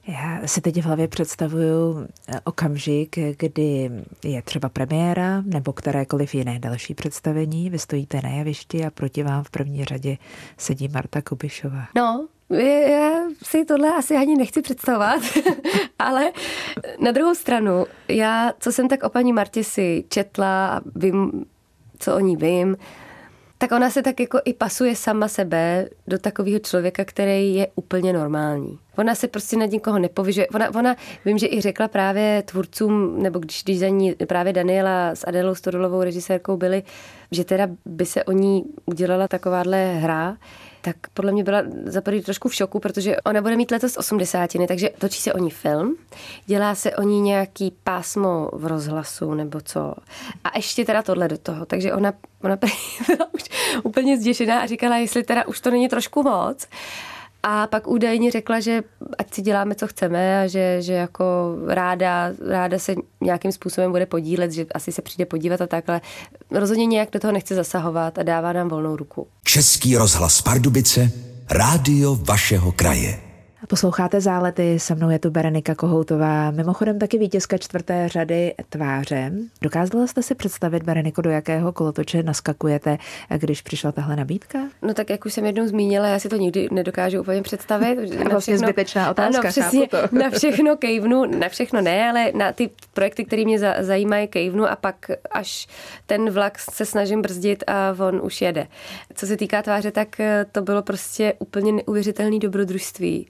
Já 0.08 0.42
si 0.46 0.62
teď 0.62 0.82
v 0.82 0.86
hlavě 0.86 1.08
představuju 1.08 2.08
eh, 2.28 2.40
okamžik, 2.44 3.16
kdy 3.38 3.92
je 4.24 4.42
třeba 4.42 4.70
premiéra 4.70 5.42
nebo 5.46 5.74
kterékoliv 5.74 6.36
jiné 6.36 6.60
další 6.60 6.94
představení. 6.94 7.70
Vy 7.70 7.80
stojíte 7.80 8.22
na 8.24 8.30
jevišti 8.30 8.86
a 8.86 8.90
proti 8.90 9.24
vám 9.24 9.44
v 9.44 9.50
první 9.50 9.86
řadě 9.86 10.18
sedí 10.58 10.88
Marta 10.88 11.22
Kubišová. 11.22 11.88
No, 11.96 12.28
já 12.62 13.12
si 13.44 13.66
tohle 13.66 13.90
asi 13.94 14.16
ani 14.16 14.36
nechci 14.36 14.62
představovat, 14.62 15.22
ale 16.00 16.32
na 17.00 17.12
druhou 17.12 17.36
stranu, 17.36 17.86
já, 18.08 18.54
co 18.60 18.72
jsem 18.72 18.88
tak 18.88 19.04
o 19.04 19.10
paní 19.10 19.34
Martě 19.34 19.64
si 19.64 20.06
četla 20.10 20.68
a 20.68 20.82
vím, 20.96 21.46
co 22.00 22.16
o 22.16 22.20
ní 22.20 22.38
vím, 22.38 22.78
tak 23.58 23.72
ona 23.72 23.90
se 23.90 24.02
tak 24.02 24.20
jako 24.20 24.40
i 24.46 24.54
pasuje 24.54 24.96
sama 24.96 25.28
sebe 25.28 25.90
do 26.08 26.20
takového 26.20 26.60
člověka, 26.60 27.06
který 27.06 27.56
je 27.56 27.68
úplně 27.76 28.14
normální. 28.14 28.80
Ona 28.98 29.16
se 29.16 29.28
prostě 29.28 29.58
nad 29.58 29.72
nikoho 29.72 30.00
nepovyžuje. 30.00 30.48
Ona, 30.48 30.76
ona, 30.76 30.96
vím, 31.26 31.38
že 31.38 31.48
i 31.48 31.62
řekla 31.62 31.88
právě 31.88 32.44
tvůrcům, 32.46 33.24
nebo 33.24 33.40
když, 33.40 33.64
když 33.64 33.80
za 33.80 33.88
ní 33.88 34.16
právě 34.28 34.54
Daniela 34.54 35.16
s 35.16 35.28
Adelou 35.28 35.56
Stodolovou 35.56 36.04
režisérkou 36.04 36.58
byli, 36.58 36.84
že 37.32 37.44
teda 37.44 37.68
by 37.86 38.06
se 38.06 38.24
o 38.24 38.32
ní 38.32 38.64
udělala 38.86 39.28
takováhle 39.28 39.94
hra, 39.94 40.38
tak 40.86 40.96
podle 41.14 41.32
mě 41.32 41.44
byla 41.44 41.64
za 41.86 42.02
prvý 42.02 42.22
trošku 42.22 42.50
v 42.50 42.56
šoku, 42.56 42.80
protože 42.80 43.22
ona 43.22 43.42
bude 43.42 43.56
mít 43.56 43.72
letos 43.72 43.98
80, 43.98 44.50
takže 44.68 44.90
točí 44.98 45.22
se 45.22 45.34
o 45.34 45.38
ní 45.38 45.50
film, 45.50 45.96
dělá 46.46 46.76
se 46.76 46.96
o 46.96 47.02
ní 47.02 47.22
nějaký 47.22 47.74
pásmo 47.84 48.50
v 48.54 48.66
rozhlasu 48.66 49.34
nebo 49.34 49.62
co. 49.62 49.94
A 50.44 50.58
ještě 50.58 50.86
teda 50.86 51.02
tohle 51.02 51.28
do 51.28 51.38
toho, 51.38 51.66
takže 51.66 51.94
ona, 51.94 52.14
ona 52.44 52.58
byla 53.08 53.28
už 53.32 53.44
úplně 53.84 54.18
zděšená 54.18 54.60
a 54.60 54.66
říkala, 54.66 54.98
jestli 54.98 55.24
teda 55.24 55.48
už 55.48 55.60
to 55.60 55.72
není 55.72 55.90
trošku 55.90 56.24
moc. 56.24 56.68
A 57.44 57.68
pak 57.68 57.88
údajně 57.88 58.32
řekla, 58.32 58.60
že 58.60 58.84
ať 59.18 59.34
si 59.34 59.42
děláme, 59.42 59.76
co 59.76 59.88
chceme 59.88 60.42
a 60.42 60.48
že, 60.48 60.82
že 60.82 60.94
jako 60.94 61.24
ráda, 61.68 62.32
ráda 62.50 62.80
se 62.80 62.96
nějakým 63.22 63.52
způsobem 63.52 63.92
bude 63.92 64.06
podílet, 64.06 64.52
že 64.52 64.66
asi 64.76 64.92
se 64.92 65.02
přijde 65.02 65.26
podívat 65.26 65.62
a 65.62 65.68
tak, 65.68 65.90
ale 65.90 66.02
rozhodně 66.52 66.86
nějak 66.86 67.10
do 67.12 67.20
toho 67.20 67.32
nechce 67.32 67.56
zasahovat 67.56 68.20
a 68.20 68.24
dává 68.24 68.54
nám 68.54 68.70
volnou 68.70 68.96
ruku. 68.96 69.28
Český 69.44 69.98
rozhlas 69.98 70.42
Pardubice, 70.42 71.12
rádio 71.50 72.16
vašeho 72.16 72.72
kraje. 72.72 73.33
Posloucháte 73.68 74.22
Zálety, 74.22 74.80
se 74.80 74.96
mnou 74.96 75.10
je 75.10 75.20
tu 75.20 75.30
Berenika 75.30 75.76
Kohoutová, 75.76 76.52
mimochodem 76.52 77.00
taky 77.00 77.18
vítězka 77.18 77.58
čtvrté 77.58 78.10
řady 78.10 78.54
Tváře. 78.70 79.32
Dokázala 79.62 80.08
jste 80.08 80.24
si 80.24 80.36
představit, 80.36 80.84
Bereniko, 80.84 81.22
do 81.22 81.30
jakého 81.30 81.74
kolotoče 81.74 82.24
naskakujete, 82.24 82.98
když 83.38 83.62
přišla 83.62 83.92
tahle 83.92 84.16
nabídka? 84.16 84.60
No 84.82 84.94
tak 84.94 85.10
jak 85.10 85.26
už 85.26 85.34
jsem 85.34 85.46
jednou 85.46 85.68
zmínila, 85.68 86.08
já 86.08 86.20
si 86.20 86.30
to 86.30 86.36
nikdy 86.36 86.68
nedokážu 86.72 87.22
úplně 87.22 87.42
představit. 87.42 87.96
Na 88.24 88.30
vlastně 88.30 88.54
všechno, 88.54 88.68
zbytečná 88.68 89.12
otázka, 89.12 89.42
ano, 89.42 89.50
přesně, 89.50 89.88
to. 89.88 89.98
na 90.12 90.30
všechno 90.30 90.78
kejvnu, 90.78 91.26
na 91.26 91.50
všechno 91.50 91.82
ne, 91.82 92.10
ale 92.10 92.32
na 92.32 92.52
ty 92.52 92.70
projekty, 92.94 93.26
které 93.26 93.46
mě 93.46 93.60
zajímají, 93.80 94.28
kejvnu 94.28 94.66
a 94.66 94.76
pak 94.76 94.96
až 95.32 95.68
ten 96.06 96.30
vlak 96.30 96.60
se 96.60 96.86
snažím 96.86 97.22
brzdit 97.22 97.64
a 97.68 97.96
on 98.08 98.22
už 98.24 98.42
jede. 98.42 98.68
Co 99.16 99.28
se 99.28 99.38
týká 99.38 99.62
tváře, 99.62 99.92
tak 99.92 100.22
to 100.52 100.62
bylo 100.62 100.82
prostě 100.82 101.34
úplně 101.40 101.72
neuvěřitelné 101.72 102.40
dobrodružství 102.40 103.28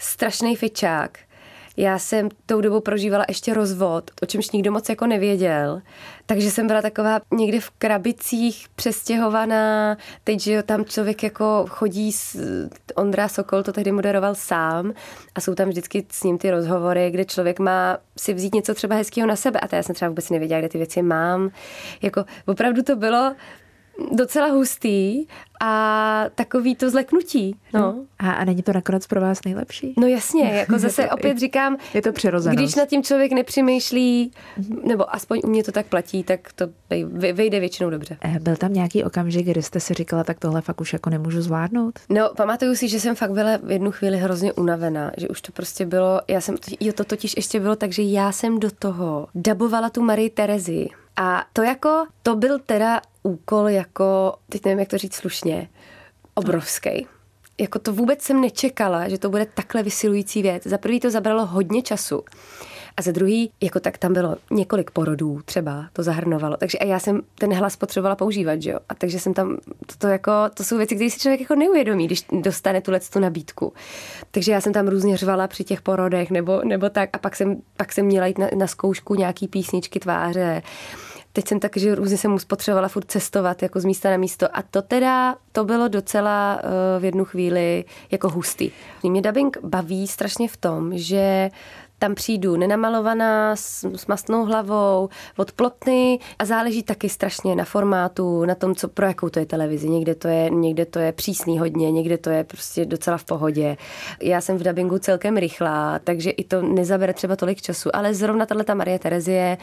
strašný 0.00 0.56
fičák. 0.56 1.18
Já 1.76 1.98
jsem 1.98 2.28
tou 2.46 2.60
dobou 2.60 2.80
prožívala 2.80 3.24
ještě 3.28 3.54
rozvod, 3.54 4.10
o 4.22 4.26
čemž 4.26 4.50
nikdo 4.50 4.72
moc 4.72 4.88
jako 4.88 5.06
nevěděl. 5.06 5.82
Takže 6.26 6.50
jsem 6.50 6.66
byla 6.66 6.82
taková 6.82 7.20
někde 7.34 7.60
v 7.60 7.70
krabicích 7.70 8.66
přestěhovaná. 8.74 9.96
Teď, 10.24 10.40
že 10.40 10.52
jo, 10.52 10.62
tam 10.62 10.84
člověk 10.84 11.22
jako 11.22 11.66
chodí, 11.68 12.12
s, 12.12 12.36
Ondra 12.94 13.28
Sokol 13.28 13.62
to 13.62 13.72
tehdy 13.72 13.92
moderoval 13.92 14.34
sám 14.34 14.92
a 15.34 15.40
jsou 15.40 15.54
tam 15.54 15.68
vždycky 15.68 16.06
s 16.10 16.22
ním 16.22 16.38
ty 16.38 16.50
rozhovory, 16.50 17.10
kde 17.10 17.24
člověk 17.24 17.58
má 17.58 17.98
si 18.18 18.34
vzít 18.34 18.54
něco 18.54 18.74
třeba 18.74 18.96
hezkého 18.96 19.26
na 19.26 19.36
sebe. 19.36 19.60
A 19.60 19.68
to 19.68 19.76
já 19.76 19.82
jsem 19.82 19.94
třeba 19.94 20.08
vůbec 20.08 20.30
nevěděla, 20.30 20.60
kde 20.60 20.68
ty 20.68 20.78
věci 20.78 21.02
mám. 21.02 21.50
Jako 22.02 22.24
opravdu 22.46 22.82
to 22.82 22.96
bylo 22.96 23.34
docela 24.12 24.46
hustý 24.46 25.26
a 25.60 26.24
takový 26.34 26.76
to 26.76 26.90
zleknutí. 26.90 27.56
No. 27.74 27.94
A, 28.18 28.32
a 28.32 28.44
není 28.44 28.62
to 28.62 28.72
nakonec 28.72 29.06
pro 29.06 29.20
vás 29.20 29.44
nejlepší? 29.44 29.94
No 29.98 30.06
jasně, 30.06 30.44
jako 30.52 30.78
zase 30.78 31.02
to, 31.02 31.14
opět 31.14 31.38
říkám, 31.38 31.76
je 31.94 32.02
to 32.02 32.12
přirozenost. 32.12 32.58
když 32.58 32.74
nad 32.74 32.88
tím 32.88 33.02
člověk 33.02 33.32
nepřemýšlí, 33.32 34.30
nebo 34.84 35.14
aspoň 35.14 35.40
u 35.44 35.48
mě 35.48 35.64
to 35.64 35.72
tak 35.72 35.86
platí, 35.86 36.22
tak 36.22 36.52
to 36.52 36.66
vyjde 37.32 37.60
většinou 37.60 37.90
dobře. 37.90 38.16
Eh, 38.24 38.38
byl 38.40 38.56
tam 38.56 38.72
nějaký 38.72 39.04
okamžik, 39.04 39.46
kdy 39.46 39.62
jste 39.62 39.80
si 39.80 39.94
říkala, 39.94 40.24
tak 40.24 40.38
tohle 40.38 40.60
fakt 40.60 40.80
už 40.80 40.92
jako 40.92 41.10
nemůžu 41.10 41.42
zvládnout? 41.42 41.98
No, 42.08 42.30
pamatuju 42.36 42.74
si, 42.74 42.88
že 42.88 43.00
jsem 43.00 43.14
fakt 43.14 43.32
byla 43.32 43.58
v 43.62 43.70
jednu 43.70 43.90
chvíli 43.90 44.16
hrozně 44.16 44.52
unavená, 44.52 45.12
že 45.16 45.28
už 45.28 45.40
to 45.40 45.52
prostě 45.52 45.86
bylo, 45.86 46.20
já 46.28 46.40
jsem, 46.40 46.56
jo, 46.80 46.92
to 46.92 47.04
totiž 47.04 47.34
ještě 47.36 47.60
bylo 47.60 47.76
tak, 47.76 47.92
že 47.92 48.02
já 48.02 48.32
jsem 48.32 48.60
do 48.60 48.70
toho 48.70 49.28
dabovala 49.34 49.90
tu 49.90 50.02
Marii 50.02 50.30
Terezi 50.30 50.88
a 51.16 51.44
to 51.52 51.62
jako, 51.62 52.06
to 52.22 52.36
byl 52.36 52.58
teda 52.58 53.00
úkol 53.22 53.68
jako, 53.68 54.34
teď 54.48 54.64
nevím, 54.64 54.78
jak 54.78 54.88
to 54.88 54.98
říct 54.98 55.14
slušně, 55.14 55.68
obrovský. 56.34 57.06
Jako 57.58 57.78
to 57.78 57.92
vůbec 57.92 58.22
jsem 58.22 58.40
nečekala, 58.40 59.08
že 59.08 59.18
to 59.18 59.30
bude 59.30 59.46
takhle 59.46 59.82
vysilující 59.82 60.42
věc. 60.42 60.66
Za 60.66 60.78
prvý 60.78 61.00
to 61.00 61.10
zabralo 61.10 61.46
hodně 61.46 61.82
času. 61.82 62.22
A 63.00 63.02
za 63.02 63.12
druhý, 63.12 63.52
jako 63.60 63.80
tak 63.80 63.98
tam 63.98 64.12
bylo 64.12 64.36
několik 64.50 64.90
porodů 64.90 65.40
třeba, 65.44 65.86
to 65.92 66.02
zahrnovalo. 66.02 66.56
Takže 66.56 66.78
a 66.78 66.84
já 66.84 66.98
jsem 66.98 67.20
ten 67.38 67.54
hlas 67.54 67.76
potřebovala 67.76 68.16
používat, 68.16 68.62
že 68.62 68.70
jo. 68.70 68.78
A 68.88 68.94
takže 68.94 69.18
jsem 69.18 69.34
tam, 69.34 69.56
to, 69.86 69.94
to, 69.98 70.06
jako, 70.06 70.32
to 70.54 70.64
jsou 70.64 70.76
věci, 70.76 70.94
které 70.94 71.10
si 71.10 71.18
člověk 71.18 71.40
jako 71.40 71.54
neuvědomí, 71.54 72.06
když 72.06 72.24
dostane 72.40 72.80
tu 72.80 72.92
tu 73.12 73.18
nabídku. 73.18 73.72
Takže 74.30 74.52
já 74.52 74.60
jsem 74.60 74.72
tam 74.72 74.88
různě 74.88 75.16
řvala 75.16 75.48
při 75.48 75.64
těch 75.64 75.82
porodech 75.82 76.30
nebo, 76.30 76.60
nebo 76.64 76.90
tak 76.90 77.10
a 77.12 77.18
pak 77.18 77.36
jsem, 77.36 77.56
pak 77.76 77.92
jsem 77.92 78.06
měla 78.06 78.26
jít 78.26 78.38
na, 78.38 78.46
na 78.58 78.66
zkoušku 78.66 79.14
nějaký 79.14 79.48
písničky 79.48 80.00
tváře 80.00 80.62
teď 81.32 81.48
jsem 81.48 81.60
tak, 81.60 81.76
že 81.76 81.94
různě 81.94 82.18
jsem 82.18 82.30
mu 82.30 82.38
spotřebovala 82.38 82.88
furt 82.88 83.10
cestovat 83.10 83.62
jako 83.62 83.80
z 83.80 83.84
místa 83.84 84.10
na 84.10 84.16
místo 84.16 84.56
a 84.56 84.62
to 84.62 84.82
teda, 84.82 85.36
to 85.52 85.64
bylo 85.64 85.88
docela 85.88 86.60
uh, 86.64 87.00
v 87.00 87.04
jednu 87.04 87.24
chvíli 87.24 87.84
jako 88.10 88.28
hustý. 88.28 88.70
Mě 89.02 89.22
dubbing 89.22 89.56
baví 89.62 90.08
strašně 90.08 90.48
v 90.48 90.56
tom, 90.56 90.98
že 90.98 91.50
tam 92.00 92.14
přijdu 92.14 92.56
nenamalovaná 92.56 93.56
s, 93.56 93.84
s 93.96 94.06
mastnou 94.06 94.44
hlavou, 94.44 95.08
od 95.36 95.52
plotny 95.52 96.18
a 96.38 96.44
záleží 96.44 96.82
taky 96.82 97.08
strašně 97.08 97.56
na 97.56 97.64
formátu, 97.64 98.44
na 98.44 98.54
tom, 98.54 98.74
co 98.74 98.88
pro 98.88 99.06
jakou 99.06 99.28
to 99.28 99.38
je 99.38 99.46
televizi. 99.46 99.88
Někde 99.88 100.14
to 100.14 100.28
je, 100.28 100.50
někde 100.50 100.86
to 100.86 100.98
je 100.98 101.12
přísný 101.12 101.58
hodně, 101.58 101.90
někde 101.90 102.18
to 102.18 102.30
je 102.30 102.44
prostě 102.44 102.84
docela 102.84 103.16
v 103.16 103.24
pohodě. 103.24 103.76
Já 104.22 104.40
jsem 104.40 104.58
v 104.58 104.62
dabingu 104.62 104.98
celkem 104.98 105.36
rychlá, 105.36 105.98
takže 105.98 106.30
i 106.30 106.44
to 106.44 106.62
nezabere 106.62 107.14
třeba 107.14 107.36
tolik 107.36 107.62
času, 107.62 107.96
ale 107.96 108.14
zrovna 108.14 108.46
tahle 108.46 108.64
ta 108.64 108.74
Marie 108.74 108.98
Terezie 108.98 109.58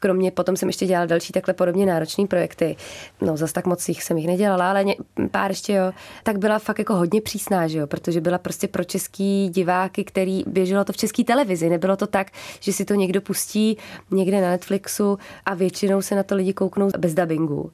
Kromě 0.00 0.30
potom 0.30 0.56
jsem 0.56 0.68
ještě 0.68 0.86
dělala 0.86 1.06
další 1.06 1.32
takhle 1.32 1.54
podobně 1.54 1.86
náročné 1.86 2.26
projekty. 2.26 2.76
No, 3.20 3.36
zase 3.36 3.52
tak 3.52 3.66
moc 3.66 3.88
jich 3.88 4.02
jsem 4.02 4.18
jich 4.18 4.26
nedělala, 4.26 4.70
ale 4.70 4.84
ně, 4.84 4.96
pár 5.30 5.50
ještě 5.50 5.72
jo. 5.72 5.92
Tak 6.22 6.38
byla 6.38 6.58
fakt 6.58 6.78
jako 6.78 6.94
hodně 6.94 7.20
přísná, 7.20 7.68
že 7.68 7.78
jo, 7.78 7.86
protože 7.86 8.20
byla 8.20 8.38
prostě 8.38 8.68
pro 8.68 8.84
český 8.84 9.48
diváky, 9.48 10.04
který 10.04 10.44
běželo 10.46 10.84
to 10.84 10.92
v 10.92 10.96
české 10.96 11.24
televizi. 11.24 11.70
Nebylo 11.78 11.96
to 11.96 12.06
tak, 12.06 12.30
že 12.60 12.72
si 12.72 12.84
to 12.84 12.94
někdo 12.94 13.20
pustí 13.20 13.76
někde 14.10 14.40
na 14.40 14.50
Netflixu 14.50 15.18
a 15.46 15.54
většinou 15.54 16.02
se 16.02 16.14
na 16.14 16.22
to 16.22 16.34
lidi 16.34 16.52
kouknou 16.52 16.90
bez 16.98 17.14
dubbingu. 17.14 17.72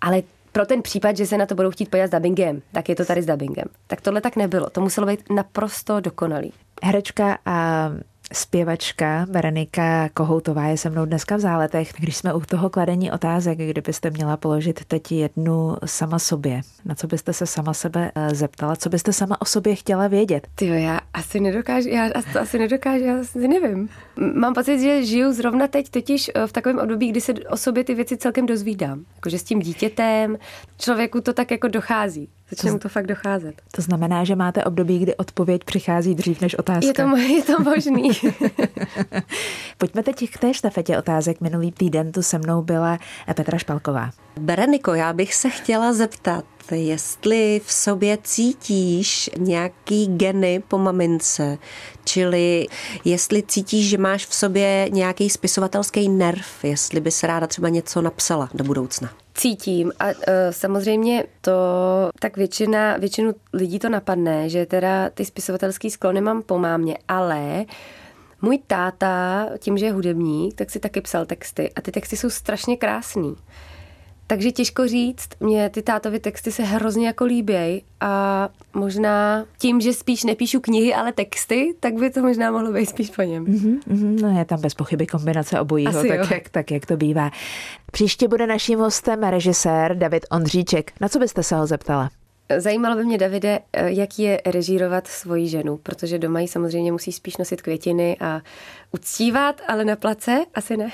Ale 0.00 0.22
pro 0.52 0.66
ten 0.66 0.82
případ, 0.82 1.16
že 1.16 1.26
se 1.26 1.38
na 1.38 1.46
to 1.46 1.54
budou 1.54 1.70
chtít 1.70 1.90
podívat 1.90 2.06
s 2.06 2.10
dubbingem, 2.10 2.62
tak 2.72 2.88
je 2.88 2.96
to 2.96 3.04
tady 3.04 3.22
s 3.22 3.26
dubbingem. 3.26 3.64
Tak 3.86 4.00
tohle 4.00 4.20
tak 4.20 4.36
nebylo. 4.36 4.70
To 4.70 4.80
muselo 4.80 5.06
být 5.06 5.30
naprosto 5.30 6.00
dokonalý. 6.00 6.52
Herečka 6.82 7.38
a 7.46 7.90
Zpěvačka 8.32 9.26
Berenika 9.30 10.08
Kohoutová 10.14 10.66
je 10.66 10.78
se 10.78 10.90
mnou 10.90 11.04
dneska 11.04 11.36
v 11.36 11.40
záletech. 11.40 11.92
Když 11.98 12.16
jsme 12.16 12.34
u 12.34 12.40
toho 12.40 12.70
kladení 12.70 13.12
otázek, 13.12 13.58
kdybyste 13.58 14.10
měla 14.10 14.36
položit 14.36 14.84
teď 14.84 15.12
jednu 15.12 15.76
sama 15.84 16.18
sobě, 16.18 16.60
na 16.84 16.94
co 16.94 17.06
byste 17.06 17.32
se 17.32 17.46
sama 17.46 17.74
sebe 17.74 18.12
eh, 18.14 18.34
zeptala, 18.34 18.76
co 18.76 18.88
byste 18.88 19.12
sama 19.12 19.40
o 19.40 19.44
sobě 19.44 19.74
chtěla 19.74 20.08
vědět? 20.08 20.46
Ty 20.54 20.66
já 20.66 21.00
asi 21.14 21.40
nedokážu, 21.40 21.88
já 21.88 22.10
to 22.32 22.40
asi 22.40 22.58
nedokážu, 22.58 23.04
já 23.04 23.20
asi 23.20 23.48
nevím. 23.48 23.88
Mám 24.34 24.54
pocit, 24.54 24.80
že 24.80 25.04
žiju 25.04 25.32
zrovna 25.32 25.66
teď 25.68 25.90
totiž 25.90 26.30
eh, 26.34 26.46
v 26.46 26.52
takovém 26.52 26.78
období, 26.78 27.10
kdy 27.10 27.20
se 27.20 27.32
o 27.32 27.56
sobě 27.56 27.84
ty 27.84 27.94
věci 27.94 28.16
celkem 28.16 28.46
dozvídám. 28.46 29.04
Jakože 29.14 29.38
s 29.38 29.42
tím 29.42 29.60
dítětem 29.60 30.38
člověku 30.78 31.20
to 31.20 31.32
tak 31.32 31.50
jako 31.50 31.68
dochází. 31.68 32.28
Začne 32.50 32.70
mu 32.70 32.78
to 32.78 32.88
fakt 32.88 33.06
docházet. 33.06 33.62
To 33.70 33.82
znamená, 33.82 34.24
že 34.24 34.36
máte 34.36 34.64
období, 34.64 34.98
kdy 34.98 35.16
odpověď 35.16 35.64
přichází 35.64 36.14
dřív 36.14 36.40
než 36.40 36.54
otázka. 36.54 36.86
Je 36.86 36.94
to, 36.94 37.16
je 37.16 37.42
to 37.42 37.62
možný. 37.62 38.10
Pojďme 39.78 40.02
teď 40.02 40.30
k 40.30 40.38
té 40.38 40.54
štafetě 40.54 40.98
otázek. 40.98 41.40
Minulý 41.40 41.72
týden 41.72 42.12
tu 42.12 42.22
se 42.22 42.38
mnou 42.38 42.62
byla 42.62 42.98
Petra 43.34 43.58
Špalková. 43.58 44.10
Bereniko, 44.40 44.94
já 44.94 45.12
bych 45.12 45.34
se 45.34 45.50
chtěla 45.50 45.92
zeptat, 45.92 46.44
jestli 46.76 47.60
v 47.64 47.72
sobě 47.72 48.18
cítíš 48.22 49.30
nějaký 49.36 50.06
geny 50.06 50.62
po 50.68 50.78
mamince, 50.78 51.58
čili 52.04 52.66
jestli 53.04 53.42
cítíš, 53.42 53.88
že 53.88 53.98
máš 53.98 54.26
v 54.26 54.34
sobě 54.34 54.88
nějaký 54.90 55.30
spisovatelský 55.30 56.08
nerv, 56.08 56.64
jestli 56.64 57.00
bys 57.00 57.22
ráda 57.22 57.46
třeba 57.46 57.68
něco 57.68 58.02
napsala 58.02 58.48
do 58.54 58.64
budoucna 58.64 59.10
cítím 59.38 59.92
a 59.98 60.06
uh, 60.06 60.12
samozřejmě 60.50 61.24
to 61.40 61.52
tak 62.20 62.36
většina, 62.36 62.96
většinu 62.96 63.34
lidí 63.52 63.78
to 63.78 63.88
napadne, 63.88 64.48
že 64.48 64.66
teda 64.66 65.10
ty 65.10 65.24
spisovatelský 65.24 65.90
sklony 65.90 66.20
mám 66.20 66.42
po 66.42 66.58
mámě, 66.58 66.98
ale 67.08 67.64
můj 68.42 68.58
táta, 68.66 69.46
tím, 69.58 69.78
že 69.78 69.86
je 69.86 69.92
hudebník, 69.92 70.54
tak 70.54 70.70
si 70.70 70.80
taky 70.80 71.00
psal 71.00 71.26
texty 71.26 71.72
a 71.76 71.80
ty 71.80 71.90
texty 71.90 72.16
jsou 72.16 72.30
strašně 72.30 72.76
krásný. 72.76 73.36
Takže 74.30 74.52
těžko 74.52 74.88
říct, 74.88 75.28
mě 75.40 75.70
ty 75.70 75.82
tátovy 75.82 76.20
texty 76.20 76.52
se 76.52 76.62
hrozně 76.62 77.06
jako 77.06 77.24
líbějí 77.24 77.82
a 78.00 78.48
možná 78.74 79.44
tím, 79.58 79.80
že 79.80 79.92
spíš 79.92 80.24
nepíšu 80.24 80.60
knihy, 80.60 80.94
ale 80.94 81.12
texty, 81.12 81.74
tak 81.80 81.94
by 81.94 82.10
to 82.10 82.22
možná 82.22 82.50
mohlo 82.50 82.72
být 82.72 82.86
spíš 82.86 83.10
po 83.10 83.22
něm. 83.22 83.44
Mm-hmm, 83.44 84.20
no 84.22 84.38
je 84.38 84.44
tam 84.44 84.60
bez 84.60 84.74
pochyby 84.74 85.06
kombinace 85.06 85.60
obojího, 85.60 85.92
tak 85.92 86.30
jak, 86.30 86.48
tak 86.48 86.70
jak 86.70 86.86
to 86.86 86.96
bývá. 86.96 87.30
Příště 87.92 88.28
bude 88.28 88.46
naším 88.46 88.78
hostem 88.78 89.22
režisér 89.22 89.98
David 89.98 90.26
Ondříček. 90.30 90.92
Na 91.00 91.08
co 91.08 91.18
byste 91.18 91.42
se 91.42 91.56
ho 91.56 91.66
zeptala? 91.66 92.10
Zajímalo 92.56 92.96
by 92.96 93.04
mě, 93.04 93.18
Davide, 93.18 93.58
jak 93.86 94.18
je 94.18 94.40
režírovat 94.46 95.06
svoji 95.06 95.48
ženu, 95.48 95.76
protože 95.76 96.18
doma 96.18 96.40
ji 96.40 96.48
samozřejmě 96.48 96.92
musí 96.92 97.12
spíš 97.12 97.36
nosit 97.36 97.62
květiny 97.62 98.16
a 98.20 98.40
uctívat, 98.92 99.60
ale 99.68 99.84
na 99.84 99.96
place 99.96 100.44
asi 100.54 100.76
ne. 100.76 100.88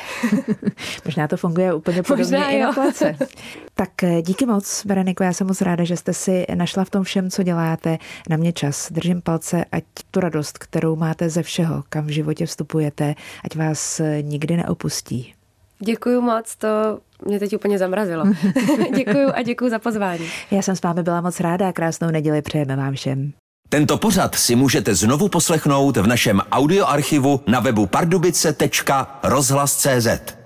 Možná 1.05 1.29
to 1.29 1.37
funguje 1.37 1.75
úplně 1.75 2.03
podobně 2.03 2.39
Možná, 2.39 2.51
i 2.51 2.61
na 2.61 2.73
place. 2.73 3.17
tak 3.75 4.03
eh, 4.03 4.23
díky 4.23 4.47
moc, 4.47 4.87
Bereniko, 4.87 5.25
já 5.25 5.33
jsem 5.33 5.47
moc 5.47 5.61
ráda, 5.61 5.85
že 5.85 5.97
jste 5.97 6.13
si 6.13 6.47
našla 6.55 6.85
v 6.85 6.91
tom 6.91 7.05
všem, 7.05 7.31
co 7.31 7.43
děláte, 7.43 7.99
na 8.31 8.37
mě 8.37 8.53
čas. 8.53 8.93
Držím 8.93 9.23
palce, 9.23 9.65
ať 9.73 9.85
tu 10.11 10.21
radost, 10.21 10.59
kterou 10.59 10.97
máte 10.97 11.31
ze 11.31 11.43
všeho, 11.43 11.83
kam 11.89 12.07
v 12.07 12.11
životě 12.11 12.47
vstupujete, 12.47 13.15
ať 13.45 13.57
vás 13.57 14.01
eh, 14.01 14.23
nikdy 14.23 14.57
neopustí. 14.57 15.34
Děkuji 15.85 16.21
moc, 16.21 16.57
to 16.57 16.69
mě 17.27 17.39
teď 17.39 17.57
úplně 17.57 17.79
zamrazilo. 17.79 18.25
děkuji 18.97 19.27
a 19.35 19.43
děkuji 19.43 19.71
za 19.71 19.79
pozvání. 19.79 20.29
Já 20.51 20.63
jsem 20.63 20.77
s 20.77 20.83
vámi 20.83 21.03
byla 21.03 21.21
moc 21.21 21.41
ráda 21.41 21.69
a 21.69 21.73
krásnou 21.73 22.11
neděli 22.11 22.43
přejeme 22.43 22.77
vám 22.77 22.95
všem. 22.95 23.33
Tento 23.69 23.99
pořad 23.99 24.35
si 24.35 24.57
můžete 24.57 24.95
znovu 24.95 25.29
poslechnout 25.29 25.97
v 25.97 26.07
našem 26.07 26.41
audioarchivu 26.53 27.41
na 27.47 27.61
webu 27.61 27.87
pardubice.rozhlas.cz. 27.87 30.44